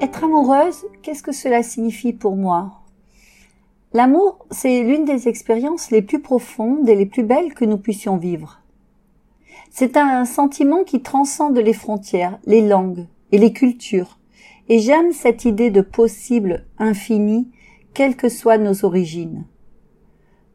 Être 0.00 0.22
amoureuse, 0.22 0.84
qu'est-ce 1.02 1.24
que 1.24 1.32
cela 1.32 1.64
signifie 1.64 2.12
pour 2.12 2.36
moi? 2.36 2.77
L'amour, 3.94 4.46
c'est 4.50 4.82
l'une 4.82 5.06
des 5.06 5.28
expériences 5.28 5.90
les 5.90 6.02
plus 6.02 6.20
profondes 6.20 6.88
et 6.88 6.94
les 6.94 7.06
plus 7.06 7.22
belles 7.22 7.54
que 7.54 7.64
nous 7.64 7.78
puissions 7.78 8.18
vivre. 8.18 8.60
C'est 9.70 9.96
un 9.96 10.26
sentiment 10.26 10.84
qui 10.84 11.00
transcende 11.00 11.56
les 11.56 11.72
frontières, 11.72 12.38
les 12.44 12.60
langues 12.60 13.06
et 13.32 13.38
les 13.38 13.52
cultures, 13.52 14.18
et 14.68 14.78
j'aime 14.78 15.12
cette 15.12 15.46
idée 15.46 15.70
de 15.70 15.80
possible 15.80 16.66
infini, 16.78 17.50
quelles 17.94 18.16
que 18.16 18.28
soient 18.28 18.58
nos 18.58 18.84
origines. 18.84 19.46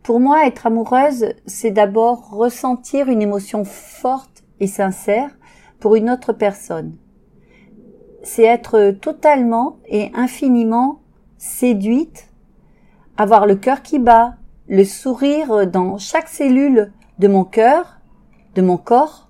Pour 0.04 0.20
moi, 0.20 0.46
être 0.46 0.68
amoureuse, 0.68 1.34
c'est 1.48 1.72
d'abord 1.72 2.30
ressentir 2.30 3.10
une 3.10 3.22
émotion 3.22 3.66
forte 3.66 4.44
et 4.60 4.68
sincère 4.68 5.36
pour 5.80 5.96
une 5.96 6.10
autre 6.10 6.34
personne. 6.34 6.96
C'est 8.22 8.44
être 8.44 8.92
totalement 8.92 9.80
et 9.88 10.12
infiniment 10.14 11.02
séduite 11.38 12.33
avoir 13.18 13.46
le 13.46 13.56
cœur 13.56 13.82
qui 13.82 14.00
bat, 14.00 14.36
le 14.68 14.84
sourire 14.84 15.68
dans 15.68 15.98
chaque 15.98 16.30
cellule 16.30 16.92
de 17.20 17.28
mon 17.28 17.44
cœur, 17.44 18.00
de 18.56 18.62
mon 18.62 18.78
corps, 18.78 19.30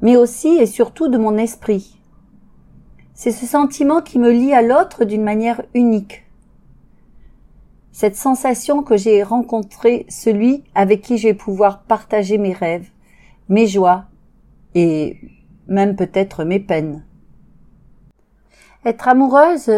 mais 0.00 0.16
aussi 0.16 0.48
et 0.56 0.66
surtout 0.66 1.08
de 1.08 1.18
mon 1.18 1.36
esprit. 1.36 2.00
C'est 3.14 3.30
ce 3.30 3.46
sentiment 3.46 4.00
qui 4.00 4.18
me 4.18 4.30
lie 4.30 4.52
à 4.52 4.62
l'autre 4.62 5.04
d'une 5.04 5.22
manière 5.22 5.62
unique. 5.72 6.24
Cette 7.92 8.16
sensation 8.16 8.82
que 8.82 8.96
j'ai 8.96 9.22
rencontré 9.22 10.04
celui 10.08 10.64
avec 10.74 11.00
qui 11.00 11.16
je 11.16 11.28
vais 11.28 11.34
pouvoir 11.34 11.84
partager 11.84 12.38
mes 12.38 12.52
rêves, 12.52 12.90
mes 13.48 13.68
joies 13.68 14.06
et 14.74 15.20
même 15.68 15.94
peut-être 15.94 16.44
mes 16.44 16.58
peines. 16.58 17.04
Être 18.84 19.08
amoureuse, 19.08 19.70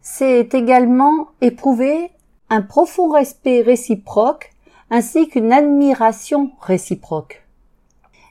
c'est 0.00 0.54
également 0.54 1.28
éprouver 1.42 2.10
un 2.50 2.62
profond 2.62 3.10
respect 3.10 3.62
réciproque 3.62 4.50
ainsi 4.90 5.28
qu'une 5.28 5.52
admiration 5.52 6.50
réciproque. 6.60 7.46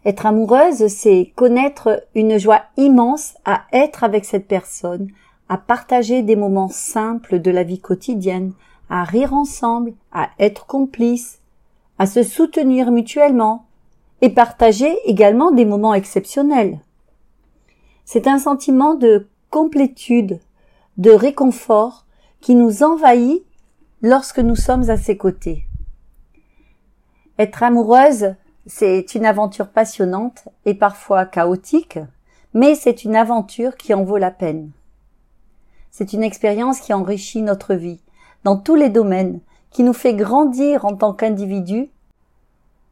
Être 0.05 0.25
amoureuse, 0.25 0.87
c'est 0.87 1.31
connaître 1.35 2.05
une 2.15 2.37
joie 2.37 2.63
immense 2.77 3.35
à 3.45 3.63
être 3.71 4.03
avec 4.03 4.25
cette 4.25 4.47
personne, 4.47 5.07
à 5.47 5.57
partager 5.57 6.21
des 6.21 6.35
moments 6.35 6.69
simples 6.69 7.39
de 7.39 7.49
la 7.49 7.63
vie 7.63 7.79
quotidienne, 7.79 8.53
à 8.89 9.03
rire 9.03 9.33
ensemble, 9.33 9.93
à 10.11 10.29
être 10.37 10.65
complices, 10.65 11.39
à 11.97 12.05
se 12.05 12.23
soutenir 12.23 12.91
mutuellement, 12.91 13.65
et 14.21 14.29
partager 14.29 14.97
également 15.05 15.51
des 15.51 15.63
moments 15.63 15.93
exceptionnels. 15.93 16.79
C'est 18.03 18.27
un 18.27 18.37
sentiment 18.37 18.95
de 18.95 19.27
complétude, 19.49 20.39
de 20.97 21.11
réconfort 21.11 22.05
qui 22.41 22.55
nous 22.55 22.83
envahit 22.83 23.43
lorsque 24.01 24.39
nous 24.39 24.55
sommes 24.55 24.89
à 24.89 24.97
ses 24.97 25.17
côtés. 25.17 25.65
Être 27.37 27.63
amoureuse, 27.63 28.35
c'est 28.65 29.15
une 29.15 29.25
aventure 29.25 29.69
passionnante 29.69 30.47
et 30.65 30.73
parfois 30.73 31.25
chaotique, 31.25 31.99
mais 32.53 32.75
c'est 32.75 33.03
une 33.03 33.15
aventure 33.15 33.75
qui 33.75 33.93
en 33.93 34.03
vaut 34.03 34.17
la 34.17 34.31
peine. 34.31 34.71
C'est 35.91 36.13
une 36.13 36.23
expérience 36.23 36.79
qui 36.79 36.93
enrichit 36.93 37.41
notre 37.41 37.73
vie, 37.73 38.01
dans 38.43 38.57
tous 38.57 38.75
les 38.75 38.89
domaines, 38.89 39.39
qui 39.71 39.83
nous 39.83 39.93
fait 39.93 40.13
grandir 40.13 40.85
en 40.85 40.95
tant 40.95 41.13
qu'individu 41.13 41.89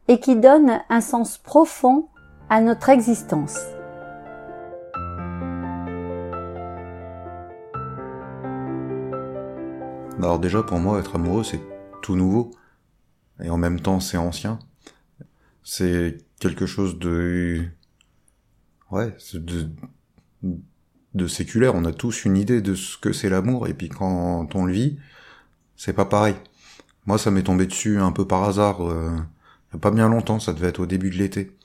et 0.08 0.20
qui 0.20 0.36
donne 0.36 0.80
un 0.88 1.00
sens 1.00 1.38
profond 1.38 2.06
à 2.48 2.60
notre 2.60 2.88
existence. 2.88 3.58
Alors 10.18 10.40
déjà 10.40 10.64
pour 10.64 10.80
moi 10.80 10.98
être 10.98 11.14
amoureux 11.14 11.44
c'est 11.44 11.60
tout 12.02 12.16
nouveau 12.16 12.50
et 13.40 13.50
en 13.50 13.56
même 13.56 13.80
temps 13.80 14.00
c'est 14.00 14.16
ancien. 14.16 14.58
C'est 15.62 16.18
quelque 16.40 16.66
chose 16.66 16.98
de 16.98 17.64
ouais, 18.90 19.14
de 19.34 19.70
de 21.14 21.26
séculaire, 21.26 21.74
on 21.74 21.84
a 21.84 21.92
tous 21.92 22.24
une 22.24 22.36
idée 22.36 22.60
de 22.60 22.74
ce 22.74 22.98
que 22.98 23.12
c'est 23.12 23.28
l'amour 23.28 23.66
et 23.68 23.74
puis 23.74 23.88
quand 23.88 24.48
on 24.54 24.64
le 24.64 24.72
vit, 24.72 24.98
c'est 25.76 25.92
pas 25.92 26.04
pareil. 26.04 26.34
Moi 27.06 27.18
ça 27.18 27.30
m'est 27.30 27.44
tombé 27.44 27.66
dessus 27.66 27.98
un 27.98 28.12
peu 28.12 28.26
par 28.26 28.44
hasard 28.44 28.86
euh, 28.88 29.16
il 29.70 29.74
y 29.74 29.76
a 29.76 29.80
pas 29.80 29.90
bien 29.90 30.08
longtemps, 30.08 30.40
ça 30.40 30.52
devait 30.52 30.68
être 30.68 30.80
au 30.80 30.86
début 30.86 31.10
de 31.10 31.16
l'été. 31.16 31.56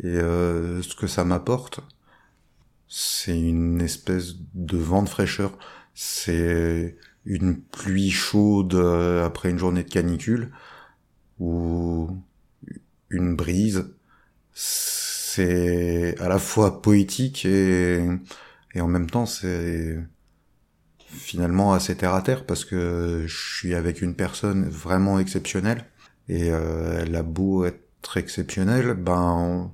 Et 0.00 0.06
euh, 0.06 0.82
ce 0.82 0.94
que 0.94 1.06
ça 1.06 1.24
m'apporte, 1.24 1.80
c'est 2.88 3.38
une 3.38 3.80
espèce 3.80 4.34
de 4.54 4.76
vent 4.76 5.02
de 5.02 5.08
fraîcheur. 5.08 5.56
C'est 5.94 6.96
une 7.26 7.60
pluie 7.60 8.10
chaude 8.10 8.74
euh, 8.74 9.26
après 9.26 9.50
une 9.50 9.58
journée 9.58 9.84
de 9.84 9.90
canicule 9.90 10.52
ou 11.38 12.08
une 13.10 13.36
brise. 13.36 13.90
C'est 14.54 16.18
à 16.20 16.28
la 16.28 16.38
fois 16.38 16.82
poétique 16.82 17.44
et, 17.46 18.04
et 18.74 18.80
en 18.80 18.88
même 18.88 19.10
temps 19.10 19.26
c'est 19.26 19.98
finalement 20.98 21.72
assez 21.72 21.96
terre 21.96 22.14
à 22.14 22.22
terre 22.22 22.46
parce 22.46 22.64
que 22.64 23.24
je 23.26 23.56
suis 23.58 23.74
avec 23.74 24.02
une 24.02 24.14
personne 24.14 24.68
vraiment 24.68 25.18
exceptionnelle 25.18 25.84
et 26.28 26.50
euh, 26.50 27.00
elle 27.02 27.14
a 27.16 27.22
beau 27.22 27.64
être 27.64 28.16
exceptionnelle, 28.16 28.94
ben 28.94 29.72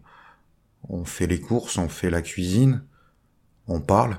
on, 0.88 0.98
on 1.00 1.04
fait 1.04 1.26
les 1.26 1.40
courses, 1.40 1.78
on 1.78 1.88
fait 1.88 2.10
la 2.10 2.22
cuisine, 2.22 2.84
on 3.68 3.80
parle, 3.80 4.18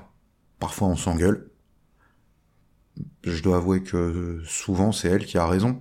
parfois 0.60 0.88
on 0.88 0.96
s'engueule, 0.96 1.50
je 3.24 3.42
dois 3.42 3.56
avouer 3.56 3.82
que 3.82 4.42
souvent 4.44 4.92
c'est 4.92 5.08
elle 5.08 5.26
qui 5.26 5.38
a 5.38 5.46
raison, 5.46 5.80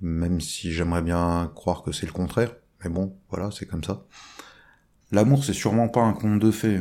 même 0.00 0.40
si 0.40 0.72
j'aimerais 0.72 1.02
bien 1.02 1.50
croire 1.54 1.82
que 1.82 1.92
c'est 1.92 2.06
le 2.06 2.12
contraire. 2.12 2.54
Mais 2.82 2.90
bon, 2.90 3.16
voilà, 3.30 3.50
c'est 3.50 3.66
comme 3.66 3.84
ça. 3.84 4.06
L'amour, 5.12 5.44
c'est 5.44 5.52
sûrement 5.52 5.88
pas 5.88 6.02
un 6.02 6.12
conte 6.12 6.40
de 6.40 6.50
fées. 6.50 6.80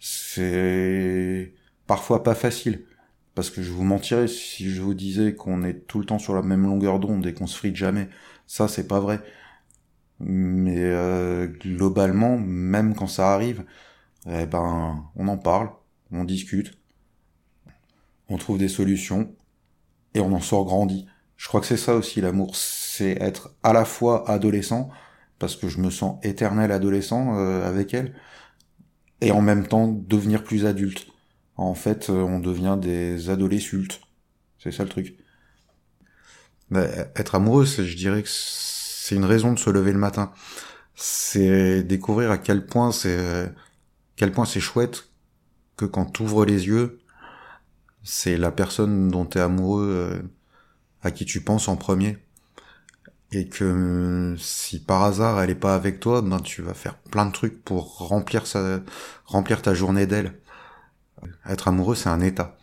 C'est 0.00 1.54
parfois 1.86 2.22
pas 2.22 2.34
facile. 2.34 2.86
Parce 3.34 3.50
que 3.50 3.62
je 3.62 3.70
vous 3.72 3.84
mentirais 3.84 4.28
si 4.28 4.70
je 4.70 4.82
vous 4.82 4.94
disais 4.94 5.34
qu'on 5.34 5.62
est 5.62 5.86
tout 5.86 6.00
le 6.00 6.06
temps 6.06 6.18
sur 6.18 6.34
la 6.34 6.42
même 6.42 6.64
longueur 6.64 6.98
d'onde 6.98 7.26
et 7.26 7.34
qu'on 7.34 7.46
se 7.46 7.56
frite 7.56 7.76
jamais. 7.76 8.08
Ça, 8.46 8.68
c'est 8.68 8.88
pas 8.88 9.00
vrai. 9.00 9.20
Mais 10.20 10.76
euh, 10.78 11.46
globalement, 11.46 12.38
même 12.38 12.94
quand 12.94 13.06
ça 13.06 13.32
arrive, 13.34 13.64
eh 14.28 14.46
ben, 14.46 15.04
on 15.16 15.28
en 15.28 15.38
parle, 15.38 15.70
on 16.10 16.24
discute, 16.24 16.77
on 18.28 18.36
trouve 18.36 18.58
des 18.58 18.68
solutions 18.68 19.34
et 20.14 20.20
on 20.20 20.32
en 20.32 20.40
sort 20.40 20.64
grandi. 20.64 21.06
Je 21.36 21.48
crois 21.48 21.60
que 21.60 21.66
c'est 21.66 21.76
ça 21.76 21.94
aussi 21.94 22.20
l'amour, 22.20 22.56
c'est 22.56 23.20
être 23.20 23.54
à 23.62 23.72
la 23.72 23.84
fois 23.84 24.28
adolescent 24.28 24.90
parce 25.38 25.56
que 25.56 25.68
je 25.68 25.78
me 25.78 25.90
sens 25.90 26.18
éternel 26.24 26.72
adolescent 26.72 27.38
euh, 27.38 27.66
avec 27.66 27.94
elle 27.94 28.14
et 29.20 29.30
en 29.30 29.40
même 29.40 29.66
temps 29.66 29.88
devenir 29.88 30.42
plus 30.44 30.66
adulte. 30.66 31.06
En 31.56 31.74
fait, 31.74 32.10
euh, 32.10 32.22
on 32.22 32.40
devient 32.40 32.76
des 32.80 33.30
adolescultes. 33.30 34.00
C'est 34.58 34.72
ça 34.72 34.82
le 34.84 34.88
truc. 34.88 35.16
Bah, 36.70 36.86
être 37.16 37.34
amoureux, 37.34 37.64
je 37.64 37.96
dirais 37.96 38.22
que 38.22 38.28
c'est 38.28 39.14
une 39.14 39.24
raison 39.24 39.52
de 39.52 39.58
se 39.58 39.70
lever 39.70 39.92
le 39.92 39.98
matin. 39.98 40.32
C'est 40.94 41.82
découvrir 41.82 42.30
à 42.30 42.38
quel 42.38 42.66
point 42.66 42.92
c'est 42.92 43.50
quel 44.16 44.32
point 44.32 44.44
c'est 44.44 44.60
chouette 44.60 45.10
que 45.76 45.84
quand 45.84 46.06
tu 46.06 46.22
ouvres 46.22 46.44
les 46.44 46.66
yeux, 46.66 47.00
c'est 48.02 48.36
la 48.36 48.50
personne 48.50 49.08
dont 49.08 49.26
tu 49.26 49.38
es 49.38 49.40
amoureux 49.40 49.88
euh, 49.90 50.22
à 51.02 51.10
qui 51.10 51.24
tu 51.24 51.40
penses 51.40 51.68
en 51.68 51.76
premier. 51.76 52.18
Et 53.30 53.48
que 53.48 54.34
si 54.38 54.82
par 54.82 55.02
hasard 55.02 55.40
elle 55.40 55.50
est 55.50 55.54
pas 55.54 55.74
avec 55.74 56.00
toi, 56.00 56.22
ben 56.22 56.40
tu 56.40 56.62
vas 56.62 56.74
faire 56.74 56.96
plein 56.96 57.26
de 57.26 57.32
trucs 57.32 57.62
pour 57.62 57.98
remplir 57.98 58.46
sa, 58.46 58.80
remplir 59.26 59.60
ta 59.60 59.74
journée 59.74 60.06
d'elle. 60.06 60.40
Être 61.46 61.68
amoureux, 61.68 61.94
c'est 61.94 62.08
un 62.08 62.20
état. 62.20 62.56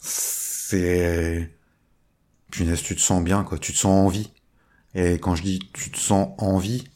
C'est, 0.00 1.54
punaise, 2.50 2.82
tu 2.82 2.96
te 2.96 3.00
sens 3.00 3.22
bien, 3.22 3.44
quoi. 3.44 3.58
Tu 3.58 3.72
te 3.72 3.78
sens 3.78 4.06
en 4.06 4.08
vie. 4.08 4.32
Et 4.94 5.14
quand 5.14 5.34
je 5.36 5.42
dis 5.42 5.60
tu 5.72 5.90
te 5.90 5.98
sens 5.98 6.34
en 6.38 6.58
vie, 6.58 6.88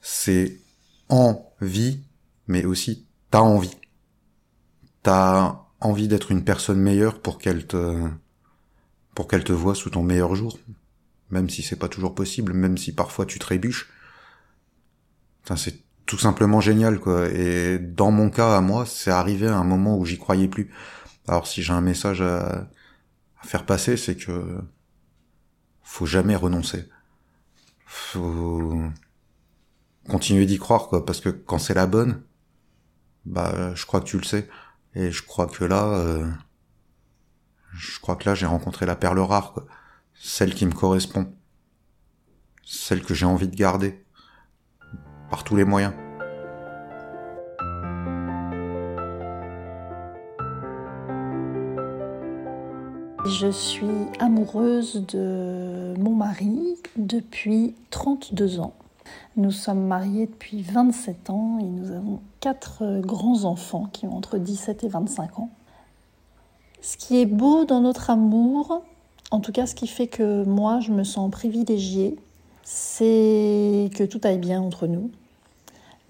c'est 0.00 0.60
en 1.08 1.50
vie, 1.60 2.02
mais 2.46 2.64
aussi 2.64 3.06
t'as 3.30 3.40
envie. 3.40 3.76
T'as 5.02 5.65
envie 5.80 6.08
d'être 6.08 6.30
une 6.30 6.44
personne 6.44 6.80
meilleure 6.80 7.20
pour 7.20 7.38
qu'elle 7.38 7.66
te 7.66 8.08
pour 9.14 9.28
qu'elle 9.28 9.44
te 9.44 9.52
voie 9.52 9.74
sous 9.74 9.90
ton 9.90 10.02
meilleur 10.02 10.34
jour, 10.34 10.58
même 11.30 11.48
si 11.48 11.62
c'est 11.62 11.76
pas 11.76 11.88
toujours 11.88 12.14
possible, 12.14 12.52
même 12.52 12.76
si 12.76 12.94
parfois 12.94 13.24
tu 13.24 13.38
trébuches. 13.38 13.88
c'est 15.56 15.82
tout 16.04 16.18
simplement 16.18 16.60
génial 16.60 17.00
quoi. 17.00 17.28
Et 17.30 17.78
dans 17.78 18.10
mon 18.10 18.30
cas 18.30 18.56
à 18.56 18.60
moi, 18.60 18.86
c'est 18.86 19.10
arrivé 19.10 19.48
à 19.48 19.56
un 19.56 19.64
moment 19.64 19.98
où 19.98 20.04
j'y 20.04 20.18
croyais 20.18 20.48
plus. 20.48 20.70
Alors 21.26 21.46
si 21.46 21.62
j'ai 21.62 21.72
un 21.72 21.80
message 21.80 22.22
à, 22.22 22.68
à 23.40 23.46
faire 23.46 23.64
passer, 23.66 23.96
c'est 23.96 24.16
que 24.16 24.58
faut 25.82 26.06
jamais 26.06 26.36
renoncer. 26.36 26.88
Faut 27.86 28.82
continuer 30.08 30.46
d'y 30.46 30.58
croire 30.58 30.88
quoi, 30.88 31.04
parce 31.06 31.20
que 31.20 31.30
quand 31.30 31.58
c'est 31.58 31.74
la 31.74 31.86
bonne, 31.86 32.22
bah 33.24 33.74
je 33.74 33.86
crois 33.86 34.00
que 34.00 34.06
tu 34.06 34.18
le 34.18 34.24
sais. 34.24 34.48
Et 34.98 35.12
je 35.12 35.22
crois 35.22 35.46
que 35.46 35.62
là, 35.62 35.84
euh, 35.84 36.26
je 37.74 38.00
crois 38.00 38.16
que 38.16 38.26
là 38.26 38.34
j'ai 38.34 38.46
rencontré 38.46 38.86
la 38.86 38.96
perle 38.96 39.18
rare, 39.18 39.54
celle 40.14 40.54
qui 40.54 40.64
me 40.64 40.72
correspond, 40.72 41.30
celle 42.64 43.02
que 43.02 43.12
j'ai 43.12 43.26
envie 43.26 43.46
de 43.46 43.54
garder, 43.54 44.02
par 45.28 45.44
tous 45.44 45.54
les 45.54 45.66
moyens. 45.66 45.92
Je 53.26 53.50
suis 53.50 54.06
amoureuse 54.18 55.04
de 55.08 55.92
mon 55.98 56.14
mari 56.14 56.78
depuis 56.96 57.74
32 57.90 58.60
ans. 58.60 58.74
Nous 59.36 59.50
sommes 59.50 59.86
mariés 59.86 60.26
depuis 60.26 60.62
27 60.62 61.30
ans 61.30 61.58
et 61.60 61.64
nous 61.64 61.90
avons 61.90 62.20
quatre 62.40 63.00
grands-enfants 63.00 63.88
qui 63.92 64.06
ont 64.06 64.16
entre 64.16 64.38
17 64.38 64.84
et 64.84 64.88
25 64.88 65.38
ans. 65.38 65.50
Ce 66.80 66.96
qui 66.96 67.20
est 67.20 67.26
beau 67.26 67.64
dans 67.64 67.80
notre 67.80 68.10
amour, 68.10 68.82
en 69.30 69.40
tout 69.40 69.52
cas 69.52 69.66
ce 69.66 69.74
qui 69.74 69.86
fait 69.86 70.06
que 70.06 70.44
moi 70.44 70.80
je 70.80 70.92
me 70.92 71.04
sens 71.04 71.30
privilégiée, 71.30 72.16
c'est 72.62 73.90
que 73.94 74.04
tout 74.04 74.20
aille 74.24 74.38
bien 74.38 74.60
entre 74.60 74.86
nous. 74.86 75.10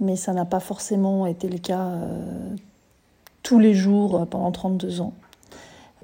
Mais 0.00 0.16
ça 0.16 0.32
n'a 0.32 0.44
pas 0.44 0.60
forcément 0.60 1.26
été 1.26 1.48
le 1.48 1.58
cas 1.58 1.86
euh, 1.86 2.54
tous 3.42 3.58
les 3.58 3.74
jours 3.74 4.26
pendant 4.28 4.52
32 4.52 5.00
ans. 5.00 5.14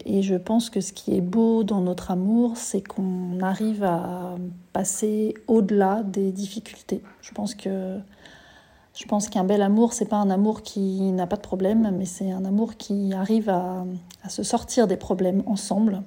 Et 0.04 0.22
je 0.22 0.34
pense 0.34 0.70
que 0.70 0.80
ce 0.80 0.92
qui 0.92 1.16
est 1.16 1.20
beau 1.20 1.64
dans 1.64 1.80
notre 1.80 2.10
amour, 2.10 2.56
c'est 2.56 2.82
qu'on 2.82 3.40
arrive 3.40 3.84
à 3.84 4.36
passer 4.72 5.34
au-delà 5.46 6.02
des 6.02 6.32
difficultés. 6.32 7.02
Je 7.20 7.32
pense 7.32 7.54
qu'un 7.54 9.44
bel 9.44 9.62
amour, 9.62 9.92
c'est 9.92 10.06
pas 10.06 10.16
un 10.16 10.30
amour 10.30 10.62
qui 10.62 11.12
n'a 11.12 11.26
pas 11.26 11.36
de 11.36 11.42
problème, 11.42 11.94
mais 11.96 12.06
c'est 12.06 12.32
un 12.32 12.44
amour 12.44 12.76
qui 12.76 13.12
arrive 13.12 13.48
à, 13.48 13.84
se 14.28 14.42
sortir 14.42 14.86
des 14.86 14.96
problèmes 14.96 15.42
ensemble. 15.46 16.02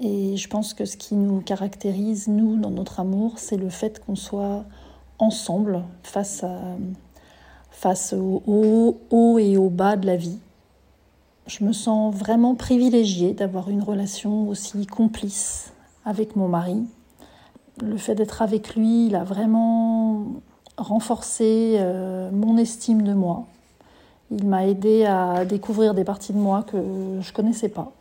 Et 0.00 0.36
je 0.36 0.48
pense 0.48 0.74
que 0.74 0.84
ce 0.84 0.96
qui 0.96 1.14
nous 1.14 1.40
caractérise, 1.40 2.26
nous, 2.26 2.56
dans 2.56 2.70
notre 2.70 2.98
amour, 3.00 3.34
c'est 3.36 3.56
le 3.56 3.68
fait 3.68 4.04
qu'on 4.04 4.16
soit 4.16 4.64
ensemble 5.18 5.84
face, 6.02 6.42
à, 6.42 6.60
face 7.70 8.12
au 8.12 8.42
haut 9.10 9.38
et 9.38 9.56
au 9.56 9.70
bas 9.70 9.96
de 9.96 10.06
la 10.06 10.16
vie. 10.16 10.40
Je 11.46 11.62
me 11.62 11.72
sens 11.72 12.14
vraiment 12.14 12.54
privilégiée 12.54 13.34
d'avoir 13.34 13.68
une 13.68 13.82
relation 13.82 14.48
aussi 14.48 14.86
complice 14.86 15.72
avec 16.06 16.36
mon 16.36 16.48
mari. 16.48 16.82
Le 17.82 17.98
fait 17.98 18.14
d'être 18.14 18.40
avec 18.40 18.76
lui, 18.76 19.06
il 19.08 19.16
a 19.16 19.24
vraiment 19.24 20.24
renforcé 20.78 21.76
euh, 21.78 22.30
mon 22.32 22.56
estime 22.56 23.02
de 23.02 23.12
moi. 23.12 23.44
Il 24.30 24.46
m'a 24.46 24.66
aidé 24.66 25.04
à 25.04 25.44
découvrir 25.44 25.92
des 25.92 26.04
parties 26.04 26.32
de 26.32 26.38
moi 26.38 26.62
que 26.62 26.78
je 27.20 27.28
ne 27.28 27.34
connaissais 27.34 27.68
pas. 27.68 27.92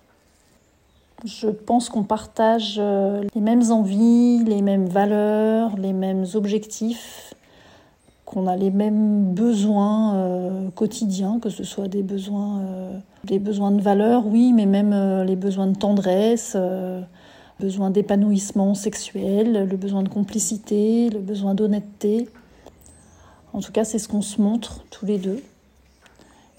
Je 1.25 1.49
pense 1.49 1.89
qu'on 1.89 2.03
partage 2.03 2.77
euh, 2.77 3.25
les 3.35 3.41
mêmes 3.41 3.71
envies, 3.71 4.43
les 4.45 4.61
mêmes 4.61 4.87
valeurs, 4.87 5.75
les 5.77 5.93
mêmes 5.93 6.25
objectifs, 6.33 7.33
qu'on 8.25 8.47
a 8.47 8.55
les 8.55 8.71
mêmes 8.71 9.33
besoins 9.33 10.15
euh, 10.15 10.69
quotidiens, 10.71 11.39
que 11.39 11.49
ce 11.49 11.65
soit 11.65 11.89
des 11.89 12.03
besoins, 12.03 12.61
des 13.23 13.39
besoins 13.39 13.71
de 13.71 13.81
valeur, 13.81 14.27
oui, 14.27 14.53
mais 14.53 14.65
même 14.65 15.23
les 15.23 15.35
besoins 15.35 15.67
de 15.67 15.77
tendresse, 15.77 16.57
besoin 17.59 17.89
d'épanouissement 17.89 18.75
sexuel, 18.75 19.67
le 19.69 19.77
besoin 19.77 20.03
de 20.03 20.09
complicité, 20.09 21.09
le 21.09 21.19
besoin 21.19 21.55
d'honnêteté. 21.55 22.27
En 23.53 23.61
tout 23.61 23.71
cas, 23.71 23.83
c'est 23.83 23.99
ce 23.99 24.07
qu'on 24.07 24.21
se 24.21 24.41
montre 24.41 24.83
tous 24.89 25.05
les 25.05 25.19
deux. 25.19 25.41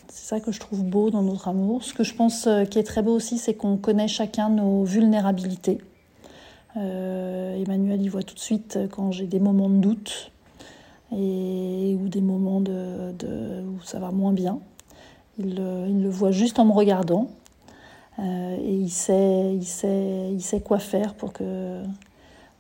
C'est 0.09 0.29
ça 0.29 0.41
que 0.41 0.53
je 0.53 0.61
trouve 0.61 0.85
beau 0.85 1.11
dans 1.11 1.23
notre 1.23 1.49
amour. 1.49 1.83
Ce 1.83 1.93
que 1.93 2.05
je 2.05 2.15
pense 2.15 2.47
euh, 2.47 2.65
qui 2.65 2.79
est 2.79 2.85
très 2.85 3.03
beau 3.03 3.13
aussi, 3.13 3.37
c'est 3.37 3.55
qu'on 3.55 3.77
connaît 3.77 4.07
chacun 4.07 4.49
nos 4.49 4.85
vulnérabilités. 4.85 5.79
Euh, 6.77 7.61
Emmanuel 7.61 8.01
y 8.01 8.09
voit 8.09 8.23
tout 8.23 8.35
de 8.35 8.41
suite 8.41 8.79
quand 8.91 9.11
j'ai 9.11 9.27
des 9.27 9.41
moments 9.41 9.69
de 9.69 9.79
doute 9.79 10.31
ou 11.11 12.09
des 12.09 12.21
moments 12.21 12.61
de, 12.61 13.13
où 13.63 13.81
ça 13.85 13.99
va 13.99 14.11
moins 14.11 14.33
bien. 14.33 14.59
Il, 15.39 15.55
le 15.57 16.09
voit 16.09 16.31
juste 16.31 16.59
en 16.59 16.65
me 16.65 16.73
regardant 16.73 17.29
euh, 18.21 18.57
et 18.61 18.75
il 18.75 18.91
sait, 18.91 19.55
il, 19.55 19.65
sait, 19.65 20.31
il 20.33 20.41
sait 20.41 20.61
quoi 20.61 20.79
faire 20.79 21.15
pour 21.15 21.33
que, 21.33 21.83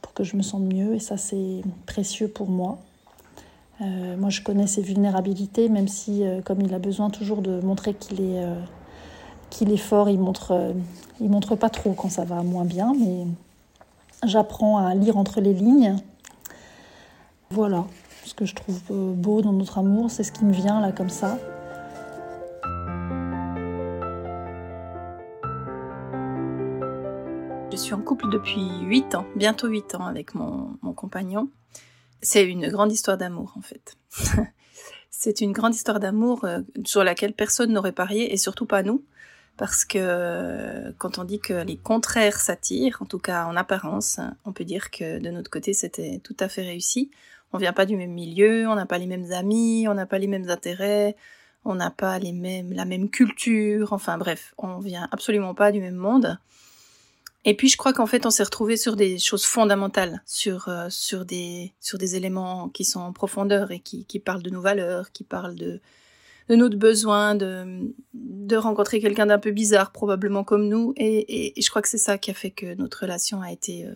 pour 0.02 0.12
que 0.12 0.24
je 0.24 0.36
me 0.36 0.42
sente 0.42 0.62
mieux 0.62 0.94
et 0.94 0.98
ça 0.98 1.16
c'est 1.16 1.62
précieux 1.86 2.28
pour 2.28 2.48
moi. 2.48 2.78
Euh, 3.80 4.16
moi 4.16 4.30
je 4.30 4.40
connais 4.40 4.66
ses 4.66 4.82
vulnérabilités 4.82 5.68
même 5.68 5.86
si 5.86 6.24
euh, 6.24 6.40
comme 6.42 6.60
il 6.62 6.74
a 6.74 6.78
besoin 6.78 7.10
toujours 7.10 7.42
de 7.42 7.60
montrer 7.60 7.94
qu'il 7.94 8.20
est, 8.20 8.44
qu'il 9.50 9.70
est 9.70 9.76
fort, 9.76 10.08
il 10.08 10.18
montre, 10.18 10.74
il 11.20 11.30
montre 11.30 11.54
pas 11.54 11.70
trop 11.70 11.92
quand 11.92 12.08
ça 12.08 12.24
va 12.24 12.42
moins 12.42 12.64
bien 12.64 12.92
mais 12.98 13.24
j'apprends 14.26 14.78
à 14.78 14.94
lire 14.96 15.16
entre 15.16 15.40
les 15.40 15.54
lignes. 15.54 15.96
Voilà 17.50 17.84
ce 18.24 18.34
que 18.34 18.46
je 18.46 18.54
trouve 18.54 18.80
beau 18.88 19.42
dans 19.42 19.52
notre 19.52 19.78
amour, 19.78 20.10
c'est 20.10 20.24
ce 20.24 20.32
qui 20.32 20.44
me 20.44 20.52
vient 20.52 20.80
là 20.80 20.90
comme 20.90 21.10
ça. 21.10 21.38
En 27.94 28.02
couple 28.02 28.28
depuis 28.28 28.68
8 28.82 29.14
ans, 29.14 29.26
bientôt 29.36 29.68
8 29.68 29.94
ans 29.94 30.06
avec 30.06 30.34
mon, 30.34 30.76
compagnon. 30.96 31.48
C'est 32.20 32.44
une 32.44 32.68
grande 32.68 32.90
histoire 32.90 33.16
d'amour 33.16 33.54
en 33.56 33.62
fait. 33.62 33.96
c'est 35.10 35.40
une 35.40 35.52
grande 35.52 35.74
histoire 35.74 36.00
d'amour 36.00 36.44
euh, 36.44 36.60
sur 36.84 37.04
laquelle 37.04 37.32
personne 37.32 37.72
n'aurait 37.72 37.92
parié 37.92 38.32
et 38.32 38.36
surtout 38.36 38.66
pas 38.66 38.82
nous. 38.82 39.04
Parce 39.56 39.84
que 39.84 39.98
euh, 40.00 40.92
quand 40.98 41.18
on 41.18 41.24
dit 41.24 41.38
que 41.38 41.52
les 41.52 41.76
contraires 41.76 42.40
s'attirent, 42.40 42.98
en 43.00 43.06
tout 43.06 43.20
cas 43.20 43.44
en 43.46 43.54
apparence, 43.54 44.18
on 44.44 44.52
peut 44.52 44.64
dire 44.64 44.90
que 44.90 45.20
de 45.20 45.30
notre 45.30 45.50
côté 45.50 45.72
c'était 45.72 46.20
tout 46.24 46.36
à 46.40 46.48
fait 46.48 46.62
réussi. 46.62 47.12
On 47.52 47.58
vient 47.58 47.72
pas 47.72 47.86
du 47.86 47.96
même 47.96 48.12
milieu, 48.12 48.66
on 48.66 48.74
n'a 48.74 48.86
pas 48.86 48.98
les 48.98 49.06
mêmes 49.06 49.30
amis, 49.30 49.86
on 49.88 49.94
n'a 49.94 50.06
pas 50.06 50.18
les 50.18 50.26
mêmes 50.26 50.50
intérêts, 50.50 51.14
on 51.64 51.76
n'a 51.76 51.92
pas 51.92 52.18
les 52.18 52.32
mêmes, 52.32 52.72
la 52.72 52.86
même 52.86 53.08
culture, 53.08 53.92
enfin 53.92 54.18
bref, 54.18 54.52
on 54.58 54.80
vient 54.80 55.08
absolument 55.12 55.54
pas 55.54 55.70
du 55.70 55.80
même 55.80 55.94
monde. 55.94 56.40
Et 57.44 57.54
puis 57.54 57.68
je 57.68 57.76
crois 57.76 57.92
qu'en 57.92 58.06
fait 58.06 58.24
on 58.26 58.30
s'est 58.30 58.42
retrouvé 58.42 58.76
sur 58.76 58.96
des 58.96 59.18
choses 59.18 59.44
fondamentales, 59.44 60.22
sur 60.26 60.68
euh, 60.68 60.86
sur 60.88 61.24
des 61.24 61.74
sur 61.80 61.98
des 61.98 62.16
éléments 62.16 62.68
qui 62.70 62.84
sont 62.84 63.00
en 63.00 63.12
profondeur 63.12 63.70
et 63.70 63.80
qui 63.80 64.06
qui 64.06 64.18
parlent 64.18 64.42
de 64.42 64.50
nos 64.50 64.62
valeurs, 64.62 65.12
qui 65.12 65.24
parlent 65.24 65.54
de 65.54 65.80
de 66.48 66.56
notre 66.56 66.76
besoin 66.76 67.34
de 67.34 67.94
de 68.14 68.56
rencontrer 68.56 69.00
quelqu'un 69.00 69.26
d'un 69.26 69.38
peu 69.38 69.50
bizarre 69.50 69.92
probablement 69.92 70.44
comme 70.44 70.68
nous 70.68 70.94
et, 70.96 71.58
et, 71.58 71.62
je 71.62 71.70
crois 71.70 71.82
que 71.82 71.88
c'est 71.88 71.98
ça 71.98 72.18
qui 72.18 72.30
a 72.30 72.34
fait 72.34 72.50
que 72.50 72.74
notre 72.74 73.00
relation 73.02 73.42
a 73.42 73.52
été 73.52 73.86
euh, 73.86 73.94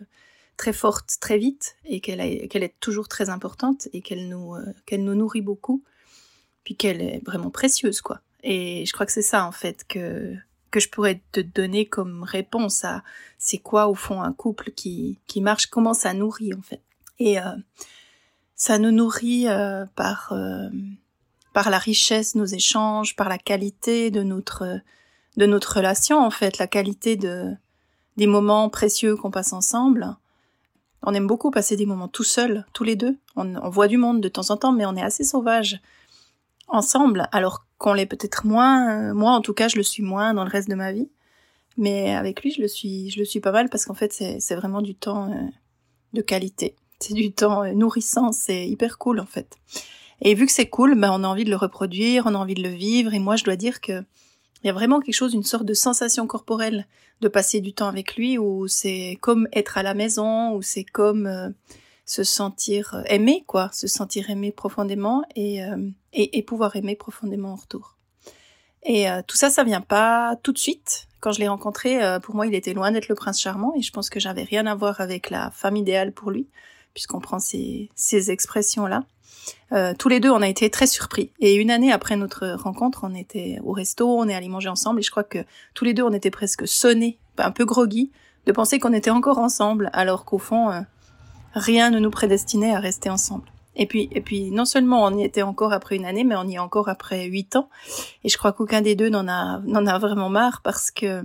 très 0.58 0.72
forte 0.74 1.16
très 1.20 1.38
vite 1.38 1.76
et 1.84 2.00
qu'elle 2.00 2.48
qu'elle 2.48 2.62
est 2.62 2.74
toujours 2.80 3.08
très 3.08 3.30
importante 3.30 3.88
et 3.94 4.02
qu'elle 4.02 4.28
nous 4.28 4.54
euh, 4.56 4.74
qu'elle 4.87 5.04
nous 5.04 5.14
nourrit 5.14 5.42
beaucoup 5.42 5.82
puis 6.64 6.76
qu'elle 6.76 7.00
est 7.00 7.22
vraiment 7.24 7.50
précieuse 7.50 8.02
quoi. 8.02 8.20
Et 8.42 8.84
je 8.87 8.92
crois 8.92 9.06
que 9.06 9.12
c'est 9.12 9.22
ça 9.22 9.46
en 9.46 9.52
fait 9.52 9.84
que 9.88 10.34
que 10.70 10.81
je 10.81 10.88
pourrais 10.88 11.22
te 11.33 11.40
donner 11.40 11.87
comme 11.87 12.22
réponse 12.22 12.85
à 12.85 13.02
c'est 13.38 13.59
quoi 13.59 13.88
au 13.88 13.94
fond 13.94 14.20
un 14.22 14.33
couple 14.33 14.70
qui, 14.72 15.18
qui 15.26 15.40
marche, 15.40 15.66
comment 15.66 15.94
ça 15.94 16.14
nourrit 16.14 16.54
en 16.54 16.62
fait. 16.62 16.83
Et 17.18 17.38
euh, 17.38 17.57
ça 18.54 18.78
nous 18.78 18.90
nourrit 18.90 19.48
euh, 19.48 19.87
par, 19.94 20.33
euh, 20.33 20.68
par 21.52 21.70
la 21.70 21.78
richesse 21.78 22.35
de 22.35 22.40
nos 22.40 22.46
échanges, 22.46 23.16
par 23.16 23.28
la 23.28 23.38
qualité 23.38 24.11
de 24.11 24.22
notre, 24.22 24.81
de 25.37 25.46
notre 25.46 25.76
relation 25.76 26.18
en 26.18 26.31
fait, 26.31 26.59
la 26.59 26.66
qualité 26.66 27.16
de, 27.16 27.54
des 28.16 28.26
moments 28.26 28.68
précieux 28.68 29.16
qu'on 29.16 29.31
passe 29.31 29.52
ensemble. 29.52 30.16
On 31.02 31.14
aime 31.14 31.28
beaucoup 31.28 31.52
passer 31.52 31.76
des 31.76 31.87
moments 31.87 32.09
tout 32.09 32.24
seuls, 32.24 32.66
tous 32.72 32.83
les 32.83 32.96
deux. 32.96 33.16
On, 33.37 33.70
voit 33.70 33.87
du 33.87 33.96
monde 33.96 34.20
de 34.20 34.28
temps 34.28 34.50
en 34.50 34.57
temps, 34.57 34.72
mais 34.72 34.85
on 34.85 34.96
est 34.96 35.02
assez 35.02 35.22
sauvage 35.22 35.81
ensemble, 36.66 37.28
alors 37.31 37.64
qu'on 37.78 37.94
l'est 37.94 38.06
peut-être 38.06 38.46
moins. 38.46 39.10
Euh, 39.10 39.14
moi, 39.14 39.32
en 39.32 39.40
tout 39.40 39.54
cas, 39.54 39.68
je 39.68 39.76
le 39.76 39.82
suis 39.82 40.02
moins 40.02 40.34
dans 40.34 40.44
le 40.44 40.50
reste 40.50 40.68
de 40.68 40.74
ma 40.74 40.92
vie. 40.92 41.08
Mais 41.76 42.14
avec 42.14 42.42
lui, 42.42 42.50
je 42.50 42.60
le 42.60 42.68
suis, 42.68 43.08
je 43.10 43.20
le 43.20 43.24
suis 43.24 43.40
pas 43.40 43.52
mal 43.52 43.68
parce 43.70 43.84
qu'en 43.84 43.94
fait, 43.94 44.12
c'est 44.12 44.54
vraiment 44.56 44.82
du 44.82 44.96
temps 44.96 45.30
euh, 45.30 45.36
de 46.12 46.22
qualité. 46.22 46.74
C'est 46.98 47.14
du 47.14 47.32
temps 47.32 47.62
euh, 47.62 47.72
nourrissant, 47.72 48.32
c'est 48.32 48.68
hyper 48.68 48.98
cool 48.98 49.20
en 49.20 49.26
fait. 49.26 49.56
Et 50.20 50.34
vu 50.34 50.46
que 50.46 50.52
c'est 50.52 50.68
cool, 50.68 50.98
ben 50.98 51.12
on 51.12 51.22
a 51.22 51.28
envie 51.28 51.44
de 51.44 51.50
le 51.50 51.56
reproduire, 51.56 52.24
on 52.26 52.34
a 52.34 52.38
envie 52.38 52.54
de 52.54 52.62
le 52.64 52.74
vivre. 52.74 53.14
Et 53.14 53.20
moi, 53.20 53.36
je 53.36 53.44
dois 53.44 53.54
dire 53.54 53.80
que 53.80 54.02
il 54.64 54.66
y 54.66 54.70
a 54.70 54.72
vraiment 54.72 54.98
quelque 54.98 55.14
chose, 55.14 55.34
une 55.34 55.44
sorte 55.44 55.64
de 55.64 55.74
sensation 55.74 56.26
corporelle 56.26 56.88
de 57.20 57.28
passer 57.28 57.60
du 57.60 57.72
temps 57.72 57.86
avec 57.86 58.16
lui, 58.16 58.38
où 58.38 58.66
c'est 58.66 59.16
comme 59.20 59.46
être 59.52 59.78
à 59.78 59.84
la 59.84 59.94
maison, 59.94 60.52
où 60.54 60.62
c'est 60.62 60.82
comme 60.82 61.54
se 62.09 62.25
sentir 62.25 62.94
euh, 62.94 63.03
aimé, 63.11 63.44
quoi, 63.47 63.68
se 63.73 63.87
sentir 63.87 64.31
aimé 64.31 64.51
profondément 64.51 65.23
et, 65.37 65.62
euh, 65.62 65.90
et, 66.14 66.38
et, 66.38 66.42
pouvoir 66.42 66.75
aimer 66.75 66.97
profondément 66.97 67.53
en 67.53 67.57
retour. 67.57 67.99
Et 68.83 69.11
euh, 69.11 69.21
tout 69.27 69.37
ça, 69.37 69.51
ça 69.51 69.62
vient 69.62 69.83
pas 69.83 70.35
tout 70.42 70.53
de 70.53 70.59
suite. 70.59 71.07
Quand 71.21 71.33
je 71.33 71.40
l'ai 71.40 71.49
rencontré, 71.49 71.99
pour 72.23 72.37
moi, 72.37 72.47
il 72.47 72.55
était 72.55 72.73
loin 72.73 72.92
d'être 72.92 73.09
le 73.09 73.16
prince 73.16 73.40
charmant 73.40 73.75
et 73.77 73.83
je 73.83 73.90
pense 73.90 74.09
que 74.09 74.21
j'avais 74.21 74.44
rien 74.44 74.66
à 74.66 74.77
voir 74.77 75.01
avec 75.01 75.31
la 75.31 75.51
femme 75.51 75.75
idéale 75.75 76.12
pour 76.12 76.31
lui, 76.31 76.49
puisqu'on 76.94 77.18
prend 77.18 77.40
ces, 77.40 77.90
ces 77.97 78.31
expressions-là. 78.31 79.03
tous 79.99 80.09
les 80.09 80.21
deux, 80.21 80.31
on 80.31 80.40
a 80.40 80.49
été 80.49 80.71
très 80.71 80.87
surpris. 80.87 81.33
Et 81.40 81.57
une 81.57 81.73
année 81.73 81.90
après 81.90 82.14
notre 82.14 82.51
rencontre, 82.51 83.01
on 83.03 83.16
était 83.16 83.59
au 83.64 83.73
resto, 83.73 84.09
on 84.09 84.29
est 84.29 84.35
allé 84.35 84.49
manger 84.49 84.68
ensemble, 84.68 85.01
et 85.01 85.03
je 85.03 85.11
crois 85.11 85.25
que 85.25 85.40
tous 85.75 85.85
les 85.85 85.92
deux, 85.92 86.05
on 86.05 86.12
était 86.12 86.31
presque 86.31 86.68
sonnés, 86.68 87.18
un 87.37 87.51
peu 87.51 87.64
groggy, 87.64 88.12
de 88.47 88.53
penser 88.53 88.79
qu'on 88.79 88.92
était 88.92 89.11
encore 89.11 89.38
ensemble, 89.38 89.90
alors 89.94 90.25
qu'au 90.25 90.38
fond, 90.38 90.85
rien 91.54 91.90
ne 91.90 91.98
nous 91.98 92.11
prédestinait 92.11 92.74
à 92.74 92.80
rester 92.80 93.11
ensemble. 93.11 93.50
Et 93.76 93.87
puis, 93.87 94.08
et 94.12 94.20
puis, 94.20 94.50
non 94.50 94.64
seulement 94.64 95.04
on 95.04 95.16
y 95.16 95.22
était 95.22 95.42
encore 95.42 95.72
après 95.72 95.96
une 95.96 96.04
année, 96.04 96.24
mais 96.24 96.34
on 96.37 96.48
y 96.48 96.54
est 96.54 96.58
encore 96.58 96.88
après 96.88 97.26
huit 97.26 97.54
ans. 97.54 97.70
Et 98.24 98.28
je 98.28 98.37
crois 98.37 98.52
qu'aucun 98.52 98.80
des 98.80 98.96
deux 98.96 99.08
n'en 99.08 99.28
a, 99.28 99.61
n'en 99.61 99.87
a 99.87 99.98
vraiment 99.98 100.28
marre 100.28 100.61
parce 100.62 100.90
que, 100.90 101.22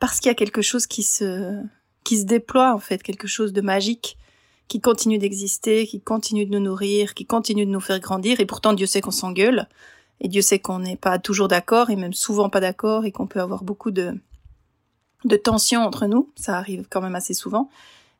parce 0.00 0.18
qu'il 0.18 0.28
y 0.28 0.32
a 0.32 0.34
quelque 0.34 0.60
chose 0.60 0.86
qui 0.86 1.04
se, 1.04 1.62
qui 2.02 2.18
se 2.18 2.24
déploie, 2.24 2.74
en 2.74 2.80
fait, 2.80 3.02
quelque 3.02 3.28
chose 3.28 3.52
de 3.52 3.60
magique, 3.60 4.18
qui 4.68 4.80
continue 4.80 5.18
d'exister, 5.18 5.86
qui 5.86 6.00
continue 6.00 6.46
de 6.46 6.52
nous 6.52 6.64
nourrir, 6.64 7.14
qui 7.14 7.26
continue 7.26 7.64
de 7.64 7.70
nous 7.70 7.80
faire 7.80 8.00
grandir. 8.00 8.40
Et 8.40 8.46
pourtant, 8.46 8.72
Dieu 8.72 8.86
sait 8.86 9.00
qu'on 9.00 9.12
s'engueule. 9.12 9.68
Et 10.20 10.28
Dieu 10.28 10.42
sait 10.42 10.58
qu'on 10.58 10.80
n'est 10.80 10.96
pas 10.96 11.18
toujours 11.18 11.46
d'accord, 11.46 11.90
et 11.90 11.96
même 11.96 12.14
souvent 12.14 12.48
pas 12.48 12.60
d'accord, 12.60 13.04
et 13.04 13.12
qu'on 13.12 13.26
peut 13.26 13.40
avoir 13.40 13.62
beaucoup 13.62 13.90
de, 13.90 14.18
de 15.24 15.36
tensions 15.36 15.82
entre 15.82 16.06
nous. 16.06 16.32
Ça 16.34 16.56
arrive 16.56 16.86
quand 16.90 17.00
même 17.00 17.14
assez 17.14 17.34
souvent. 17.34 17.70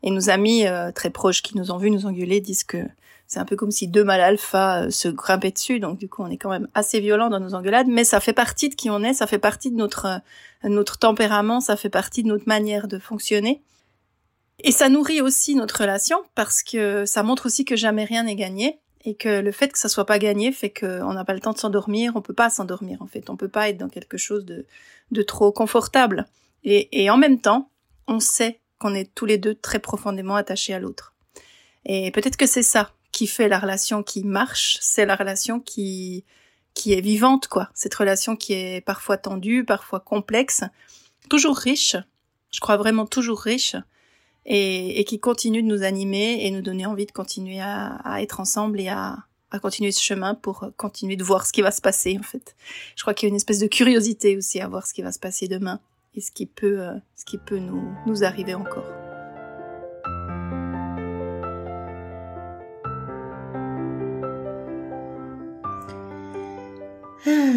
Et 0.07 0.11
nos 0.13 0.31
amis 0.31 0.65
euh, 0.69 0.93
très 0.93 1.11
proches 1.11 1.43
qui 1.43 1.57
nous 1.59 1.73
ont 1.73 1.79
vus 1.79 1.91
nous 1.91 2.07
engueuler 2.07 2.41
disent 2.41 2.63
que 2.63 2.79
c'est 3.27 3.41
un 3.41 3.45
peu 3.45 3.57
comme 3.57 3.73
si 3.73 3.89
deux 3.89 4.05
mâles 4.05 4.21
alpha 4.21 4.85
euh, 4.85 4.91
se 4.91 5.09
grimpaient 5.09 5.51
dessus. 5.51 5.81
Donc 5.81 5.99
du 5.99 6.09
coup, 6.09 6.23
on 6.23 6.31
est 6.31 6.37
quand 6.37 6.49
même 6.49 6.69
assez 6.75 7.01
violent 7.01 7.29
dans 7.29 7.41
nos 7.41 7.55
engueulades, 7.55 7.89
mais 7.89 8.05
ça 8.05 8.21
fait 8.21 8.33
partie 8.33 8.69
de 8.69 8.77
qui 8.77 8.89
on 8.89 9.03
est, 9.03 9.15
ça 9.15 9.27
fait 9.27 9.41
partie 9.41 9.69
de 9.69 9.77
notre 9.77 10.07
euh, 10.07 10.69
notre 10.69 10.99
tempérament, 10.99 11.61
ça 11.61 11.77
fait 11.77 11.91
partie 11.91 12.23
de 12.23 12.29
notre 12.29 12.47
manière 12.47 12.87
de 12.87 13.01
fonctionner. 13.01 13.63
Et 14.61 14.71
ça 14.71 14.89
nourrit 14.89 15.21
aussi 15.21 15.57
notre 15.57 15.81
relation 15.81 16.23
parce 16.37 16.63
que 16.63 17.05
ça 17.05 17.25
montre 17.25 17.47
aussi 17.47 17.65
que 17.65 17.75
jamais 17.75 18.05
rien 18.05 18.23
n'est 18.23 18.37
gagné 18.37 18.79
et 19.05 19.17
que 19.17 19.41
le 19.41 19.51
fait 19.51 19.71
que 19.71 19.79
ça 19.79 19.89
soit 19.89 20.07
pas 20.07 20.21
gagné 20.21 20.53
fait 20.53 20.71
qu'on 20.71 21.15
n'a 21.15 21.25
pas 21.25 21.35
le 21.35 21.41
temps 21.41 21.53
de 21.53 21.59
s'endormir, 21.59 22.13
on 22.15 22.23
peut 22.23 22.33
pas 22.33 22.49
s'endormir 22.49 23.03
en 23.03 23.09
fait, 23.09 23.29
on 23.29 23.37
peut 23.37 23.49
pas 23.49 23.71
être 23.71 23.79
dans 23.79 23.89
quelque 23.89 24.19
chose 24.19 24.45
de, 24.45 24.67
de 25.11 25.23
trop 25.23 25.51
confortable. 25.51 26.27
Et, 26.63 27.03
et 27.03 27.11
en 27.11 27.17
même 27.17 27.41
temps, 27.41 27.71
on 28.07 28.21
sait 28.21 28.61
qu'on 28.79 28.95
est 28.95 29.13
tous 29.15 29.27
les 29.27 29.39
deux 29.39 29.55
très 29.55 29.79
profondément 29.79 30.37
attachés 30.37 30.75
à 30.75 30.79
l'autre. 30.79 31.15
Et 31.85 32.11
peut-être 32.11 32.37
que 32.37 32.47
c'est 32.47 32.63
ça 32.63 32.93
qui 33.13 33.27
fait 33.27 33.49
la 33.49 33.59
relation 33.59 34.03
qui 34.03 34.25
marche, 34.25 34.79
c'est 34.81 35.07
la 35.07 35.17
relation 35.17 35.61
qui 35.61 36.25
qui 36.75 36.93
est 36.93 37.01
vivante, 37.01 37.49
quoi. 37.49 37.71
Cette 37.73 37.95
relation 37.95 38.37
qui 38.37 38.53
est 38.53 38.83
parfois 38.83 39.17
tendue, 39.17 39.65
parfois 39.65 39.99
complexe, 39.99 40.63
toujours 41.31 41.57
riche. 41.57 41.97
Je 42.53 42.61
crois 42.61 42.77
vraiment 42.77 43.07
toujours 43.07 43.41
riche 43.41 43.77
et, 44.45 45.03
qui 45.09 45.19
continue 45.19 45.63
de 45.63 45.67
nous 45.67 45.83
animer 45.83 46.45
et 46.45 46.51
nous 46.51 46.61
donner 46.61 46.85
envie 46.85 47.07
de 47.07 47.13
continuer 47.13 47.61
à, 47.61 48.19
être 48.21 48.41
ensemble 48.41 48.79
et 48.79 48.89
à, 48.89 49.17
à 49.51 49.59
continuer 49.59 49.91
ce 49.91 50.03
chemin 50.03 50.35
pour 50.35 50.67
continuer 50.77 51.17
de 51.17 51.25
voir 51.25 51.47
ce 51.47 51.53
qui 51.53 51.63
va 51.63 51.71
se 51.71 51.81
passer 51.81 52.19
en 52.21 52.23
fait. 52.23 52.55
Je 52.95 53.03
crois 53.03 53.15
qu'il 53.15 53.27
y 53.27 53.29
a 53.29 53.31
une 53.31 53.37
espèce 53.37 53.59
de 53.59 53.67
curiosité 53.67 54.37
aussi 54.37 54.61
à 54.61 54.69
voir 54.69 54.87
ce 54.87 54.93
qui 54.93 55.01
va 55.01 55.13
se 55.13 55.19
passer 55.19 55.49
demain 55.49 55.81
et 56.17 56.21
ce 56.21 56.33
qui 56.33 56.47
peut, 56.47 56.81
euh, 56.81 56.95
ce 57.15 57.25
qui 57.25 57.39
peut 57.39 57.59
nous, 57.59 57.95
nous 58.07 58.25
arriver 58.25 58.55
encore. 58.55 58.91
Ah, 67.27 67.53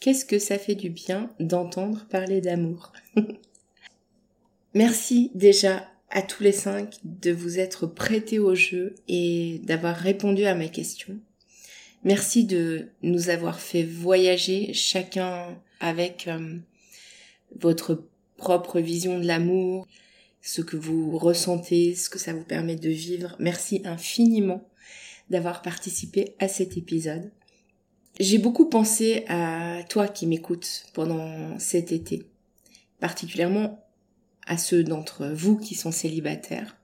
qu'est-ce 0.00 0.24
que 0.26 0.38
ça 0.38 0.58
fait 0.58 0.74
du 0.74 0.90
bien 0.90 1.30
d'entendre 1.40 2.06
parler 2.10 2.40
d'amour. 2.40 2.92
Merci 4.74 5.30
déjà 5.34 5.88
à 6.10 6.22
tous 6.22 6.42
les 6.42 6.52
cinq 6.52 6.98
de 7.04 7.32
vous 7.32 7.58
être 7.58 7.86
prêtés 7.86 8.38
au 8.38 8.54
jeu 8.54 8.94
et 9.08 9.60
d'avoir 9.64 9.96
répondu 9.96 10.44
à 10.44 10.54
mes 10.54 10.70
questions. 10.70 11.18
Merci 12.04 12.44
de 12.44 12.88
nous 13.02 13.30
avoir 13.30 13.58
fait 13.58 13.82
voyager 13.82 14.74
chacun 14.74 15.56
avec 15.80 16.28
euh, 16.28 16.58
votre 17.60 18.04
propre 18.36 18.80
vision 18.80 19.18
de 19.18 19.26
l'amour, 19.26 19.86
ce 20.42 20.60
que 20.60 20.76
vous 20.76 21.16
ressentez, 21.16 21.94
ce 21.94 22.10
que 22.10 22.18
ça 22.18 22.32
vous 22.32 22.44
permet 22.44 22.76
de 22.76 22.90
vivre. 22.90 23.36
Merci 23.38 23.82
infiniment 23.84 24.68
d'avoir 25.30 25.62
participé 25.62 26.34
à 26.38 26.48
cet 26.48 26.76
épisode. 26.76 27.30
J'ai 28.20 28.38
beaucoup 28.38 28.66
pensé 28.66 29.24
à 29.28 29.82
toi 29.88 30.06
qui 30.06 30.26
m'écoutes 30.26 30.84
pendant 30.92 31.58
cet 31.58 31.90
été, 31.90 32.26
particulièrement 33.00 33.84
à 34.46 34.58
ceux 34.58 34.84
d'entre 34.84 35.26
vous 35.26 35.56
qui 35.56 35.74
sont 35.74 35.90
célibataires. 35.90 36.76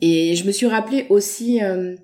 Et 0.00 0.34
je 0.34 0.44
me 0.44 0.52
suis 0.52 0.66
rappelé 0.66 1.06
aussi 1.10 1.62
euh, 1.62 1.94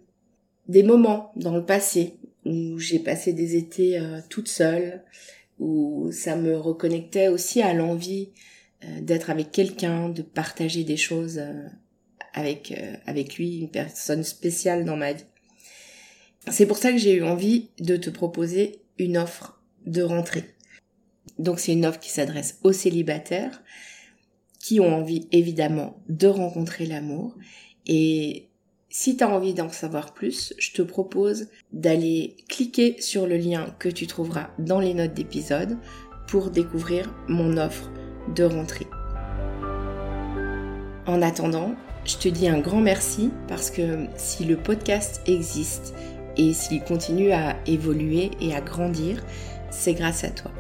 des 0.68 0.82
moments 0.82 1.32
dans 1.36 1.54
le 1.54 1.64
passé 1.64 2.14
où 2.44 2.78
j'ai 2.78 2.98
passé 2.98 3.32
des 3.32 3.56
étés 3.56 3.98
euh, 3.98 4.20
toute 4.28 4.48
seule, 4.48 5.02
où 5.58 6.10
ça 6.12 6.36
me 6.36 6.56
reconnectait 6.56 7.28
aussi 7.28 7.62
à 7.62 7.72
l'envie 7.72 8.30
euh, 8.84 9.00
d'être 9.00 9.30
avec 9.30 9.52
quelqu'un, 9.52 10.08
de 10.08 10.22
partager 10.22 10.84
des 10.84 10.96
choses 10.96 11.40
avec 12.34 12.74
avec 13.06 13.36
lui, 13.36 13.58
une 13.58 13.70
personne 13.70 14.22
spéciale 14.22 14.84
dans 14.84 14.96
ma 14.96 15.12
vie. 15.12 15.24
C'est 16.50 16.66
pour 16.66 16.76
ça 16.76 16.92
que 16.92 16.98
j'ai 16.98 17.14
eu 17.14 17.22
envie 17.22 17.70
de 17.80 17.96
te 17.96 18.10
proposer 18.10 18.82
une 18.98 19.16
offre 19.16 19.60
de 19.86 20.02
rentrée. 20.02 20.44
Donc 21.38 21.58
c'est 21.58 21.72
une 21.72 21.86
offre 21.86 22.00
qui 22.00 22.10
s'adresse 22.10 22.58
aux 22.62 22.72
célibataires 22.72 23.62
qui 24.66 24.80
ont 24.80 24.94
envie 24.94 25.28
évidemment 25.30 26.02
de 26.08 26.26
rencontrer 26.26 26.86
l'amour. 26.86 27.36
Et 27.86 28.48
si 28.98 29.14
tu 29.14 29.24
as 29.24 29.28
envie 29.28 29.52
d'en 29.52 29.68
savoir 29.68 30.14
plus, 30.14 30.54
je 30.56 30.72
te 30.72 30.80
propose 30.80 31.48
d'aller 31.70 32.34
cliquer 32.48 32.96
sur 32.98 33.26
le 33.26 33.36
lien 33.36 33.66
que 33.78 33.90
tu 33.90 34.06
trouveras 34.06 34.48
dans 34.58 34.80
les 34.80 34.94
notes 34.94 35.12
d'épisode 35.12 35.76
pour 36.26 36.48
découvrir 36.48 37.12
mon 37.28 37.58
offre 37.58 37.90
de 38.34 38.44
rentrée. 38.44 38.86
En 41.06 41.20
attendant, 41.20 41.74
je 42.06 42.16
te 42.16 42.28
dis 42.28 42.48
un 42.48 42.58
grand 42.58 42.80
merci 42.80 43.28
parce 43.48 43.70
que 43.70 44.06
si 44.16 44.46
le 44.46 44.56
podcast 44.56 45.20
existe, 45.26 45.92
et 46.38 46.54
s'il 46.54 46.82
continue 46.82 47.32
à 47.32 47.54
évoluer 47.66 48.30
et 48.40 48.54
à 48.54 48.62
grandir, 48.62 49.22
c'est 49.70 49.92
grâce 49.92 50.24
à 50.24 50.30
toi. 50.30 50.52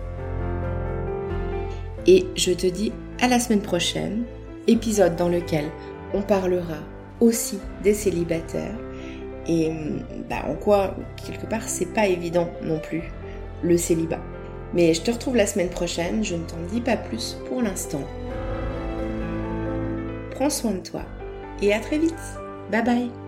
Et 2.06 2.26
je 2.36 2.52
te 2.52 2.66
dis 2.66 2.92
à 3.18 3.28
la 3.28 3.40
semaine 3.40 3.62
prochaine, 3.62 4.24
épisode 4.66 5.16
dans 5.16 5.30
lequel 5.30 5.64
on 6.12 6.20
parlera 6.20 6.82
aussi 7.20 7.58
des 7.82 7.94
célibataires 7.94 8.76
et 9.48 9.70
bah, 10.28 10.44
en 10.48 10.54
quoi, 10.54 10.94
quelque 11.24 11.46
part, 11.46 11.62
c'est 11.62 11.92
pas 11.94 12.06
évident 12.06 12.50
non 12.62 12.78
plus 12.80 13.02
le 13.62 13.76
célibat. 13.76 14.20
Mais 14.74 14.92
je 14.94 15.02
te 15.02 15.10
retrouve 15.10 15.36
la 15.36 15.46
semaine 15.46 15.70
prochaine, 15.70 16.24
je 16.24 16.34
ne 16.34 16.44
t'en 16.44 16.56
dis 16.70 16.80
pas 16.80 16.96
plus 16.96 17.38
pour 17.48 17.62
l'instant. 17.62 18.02
Prends 20.32 20.50
soin 20.50 20.72
de 20.72 20.80
toi 20.80 21.02
et 21.62 21.72
à 21.72 21.80
très 21.80 21.98
vite. 21.98 22.14
Bye 22.70 22.84
bye 22.84 23.25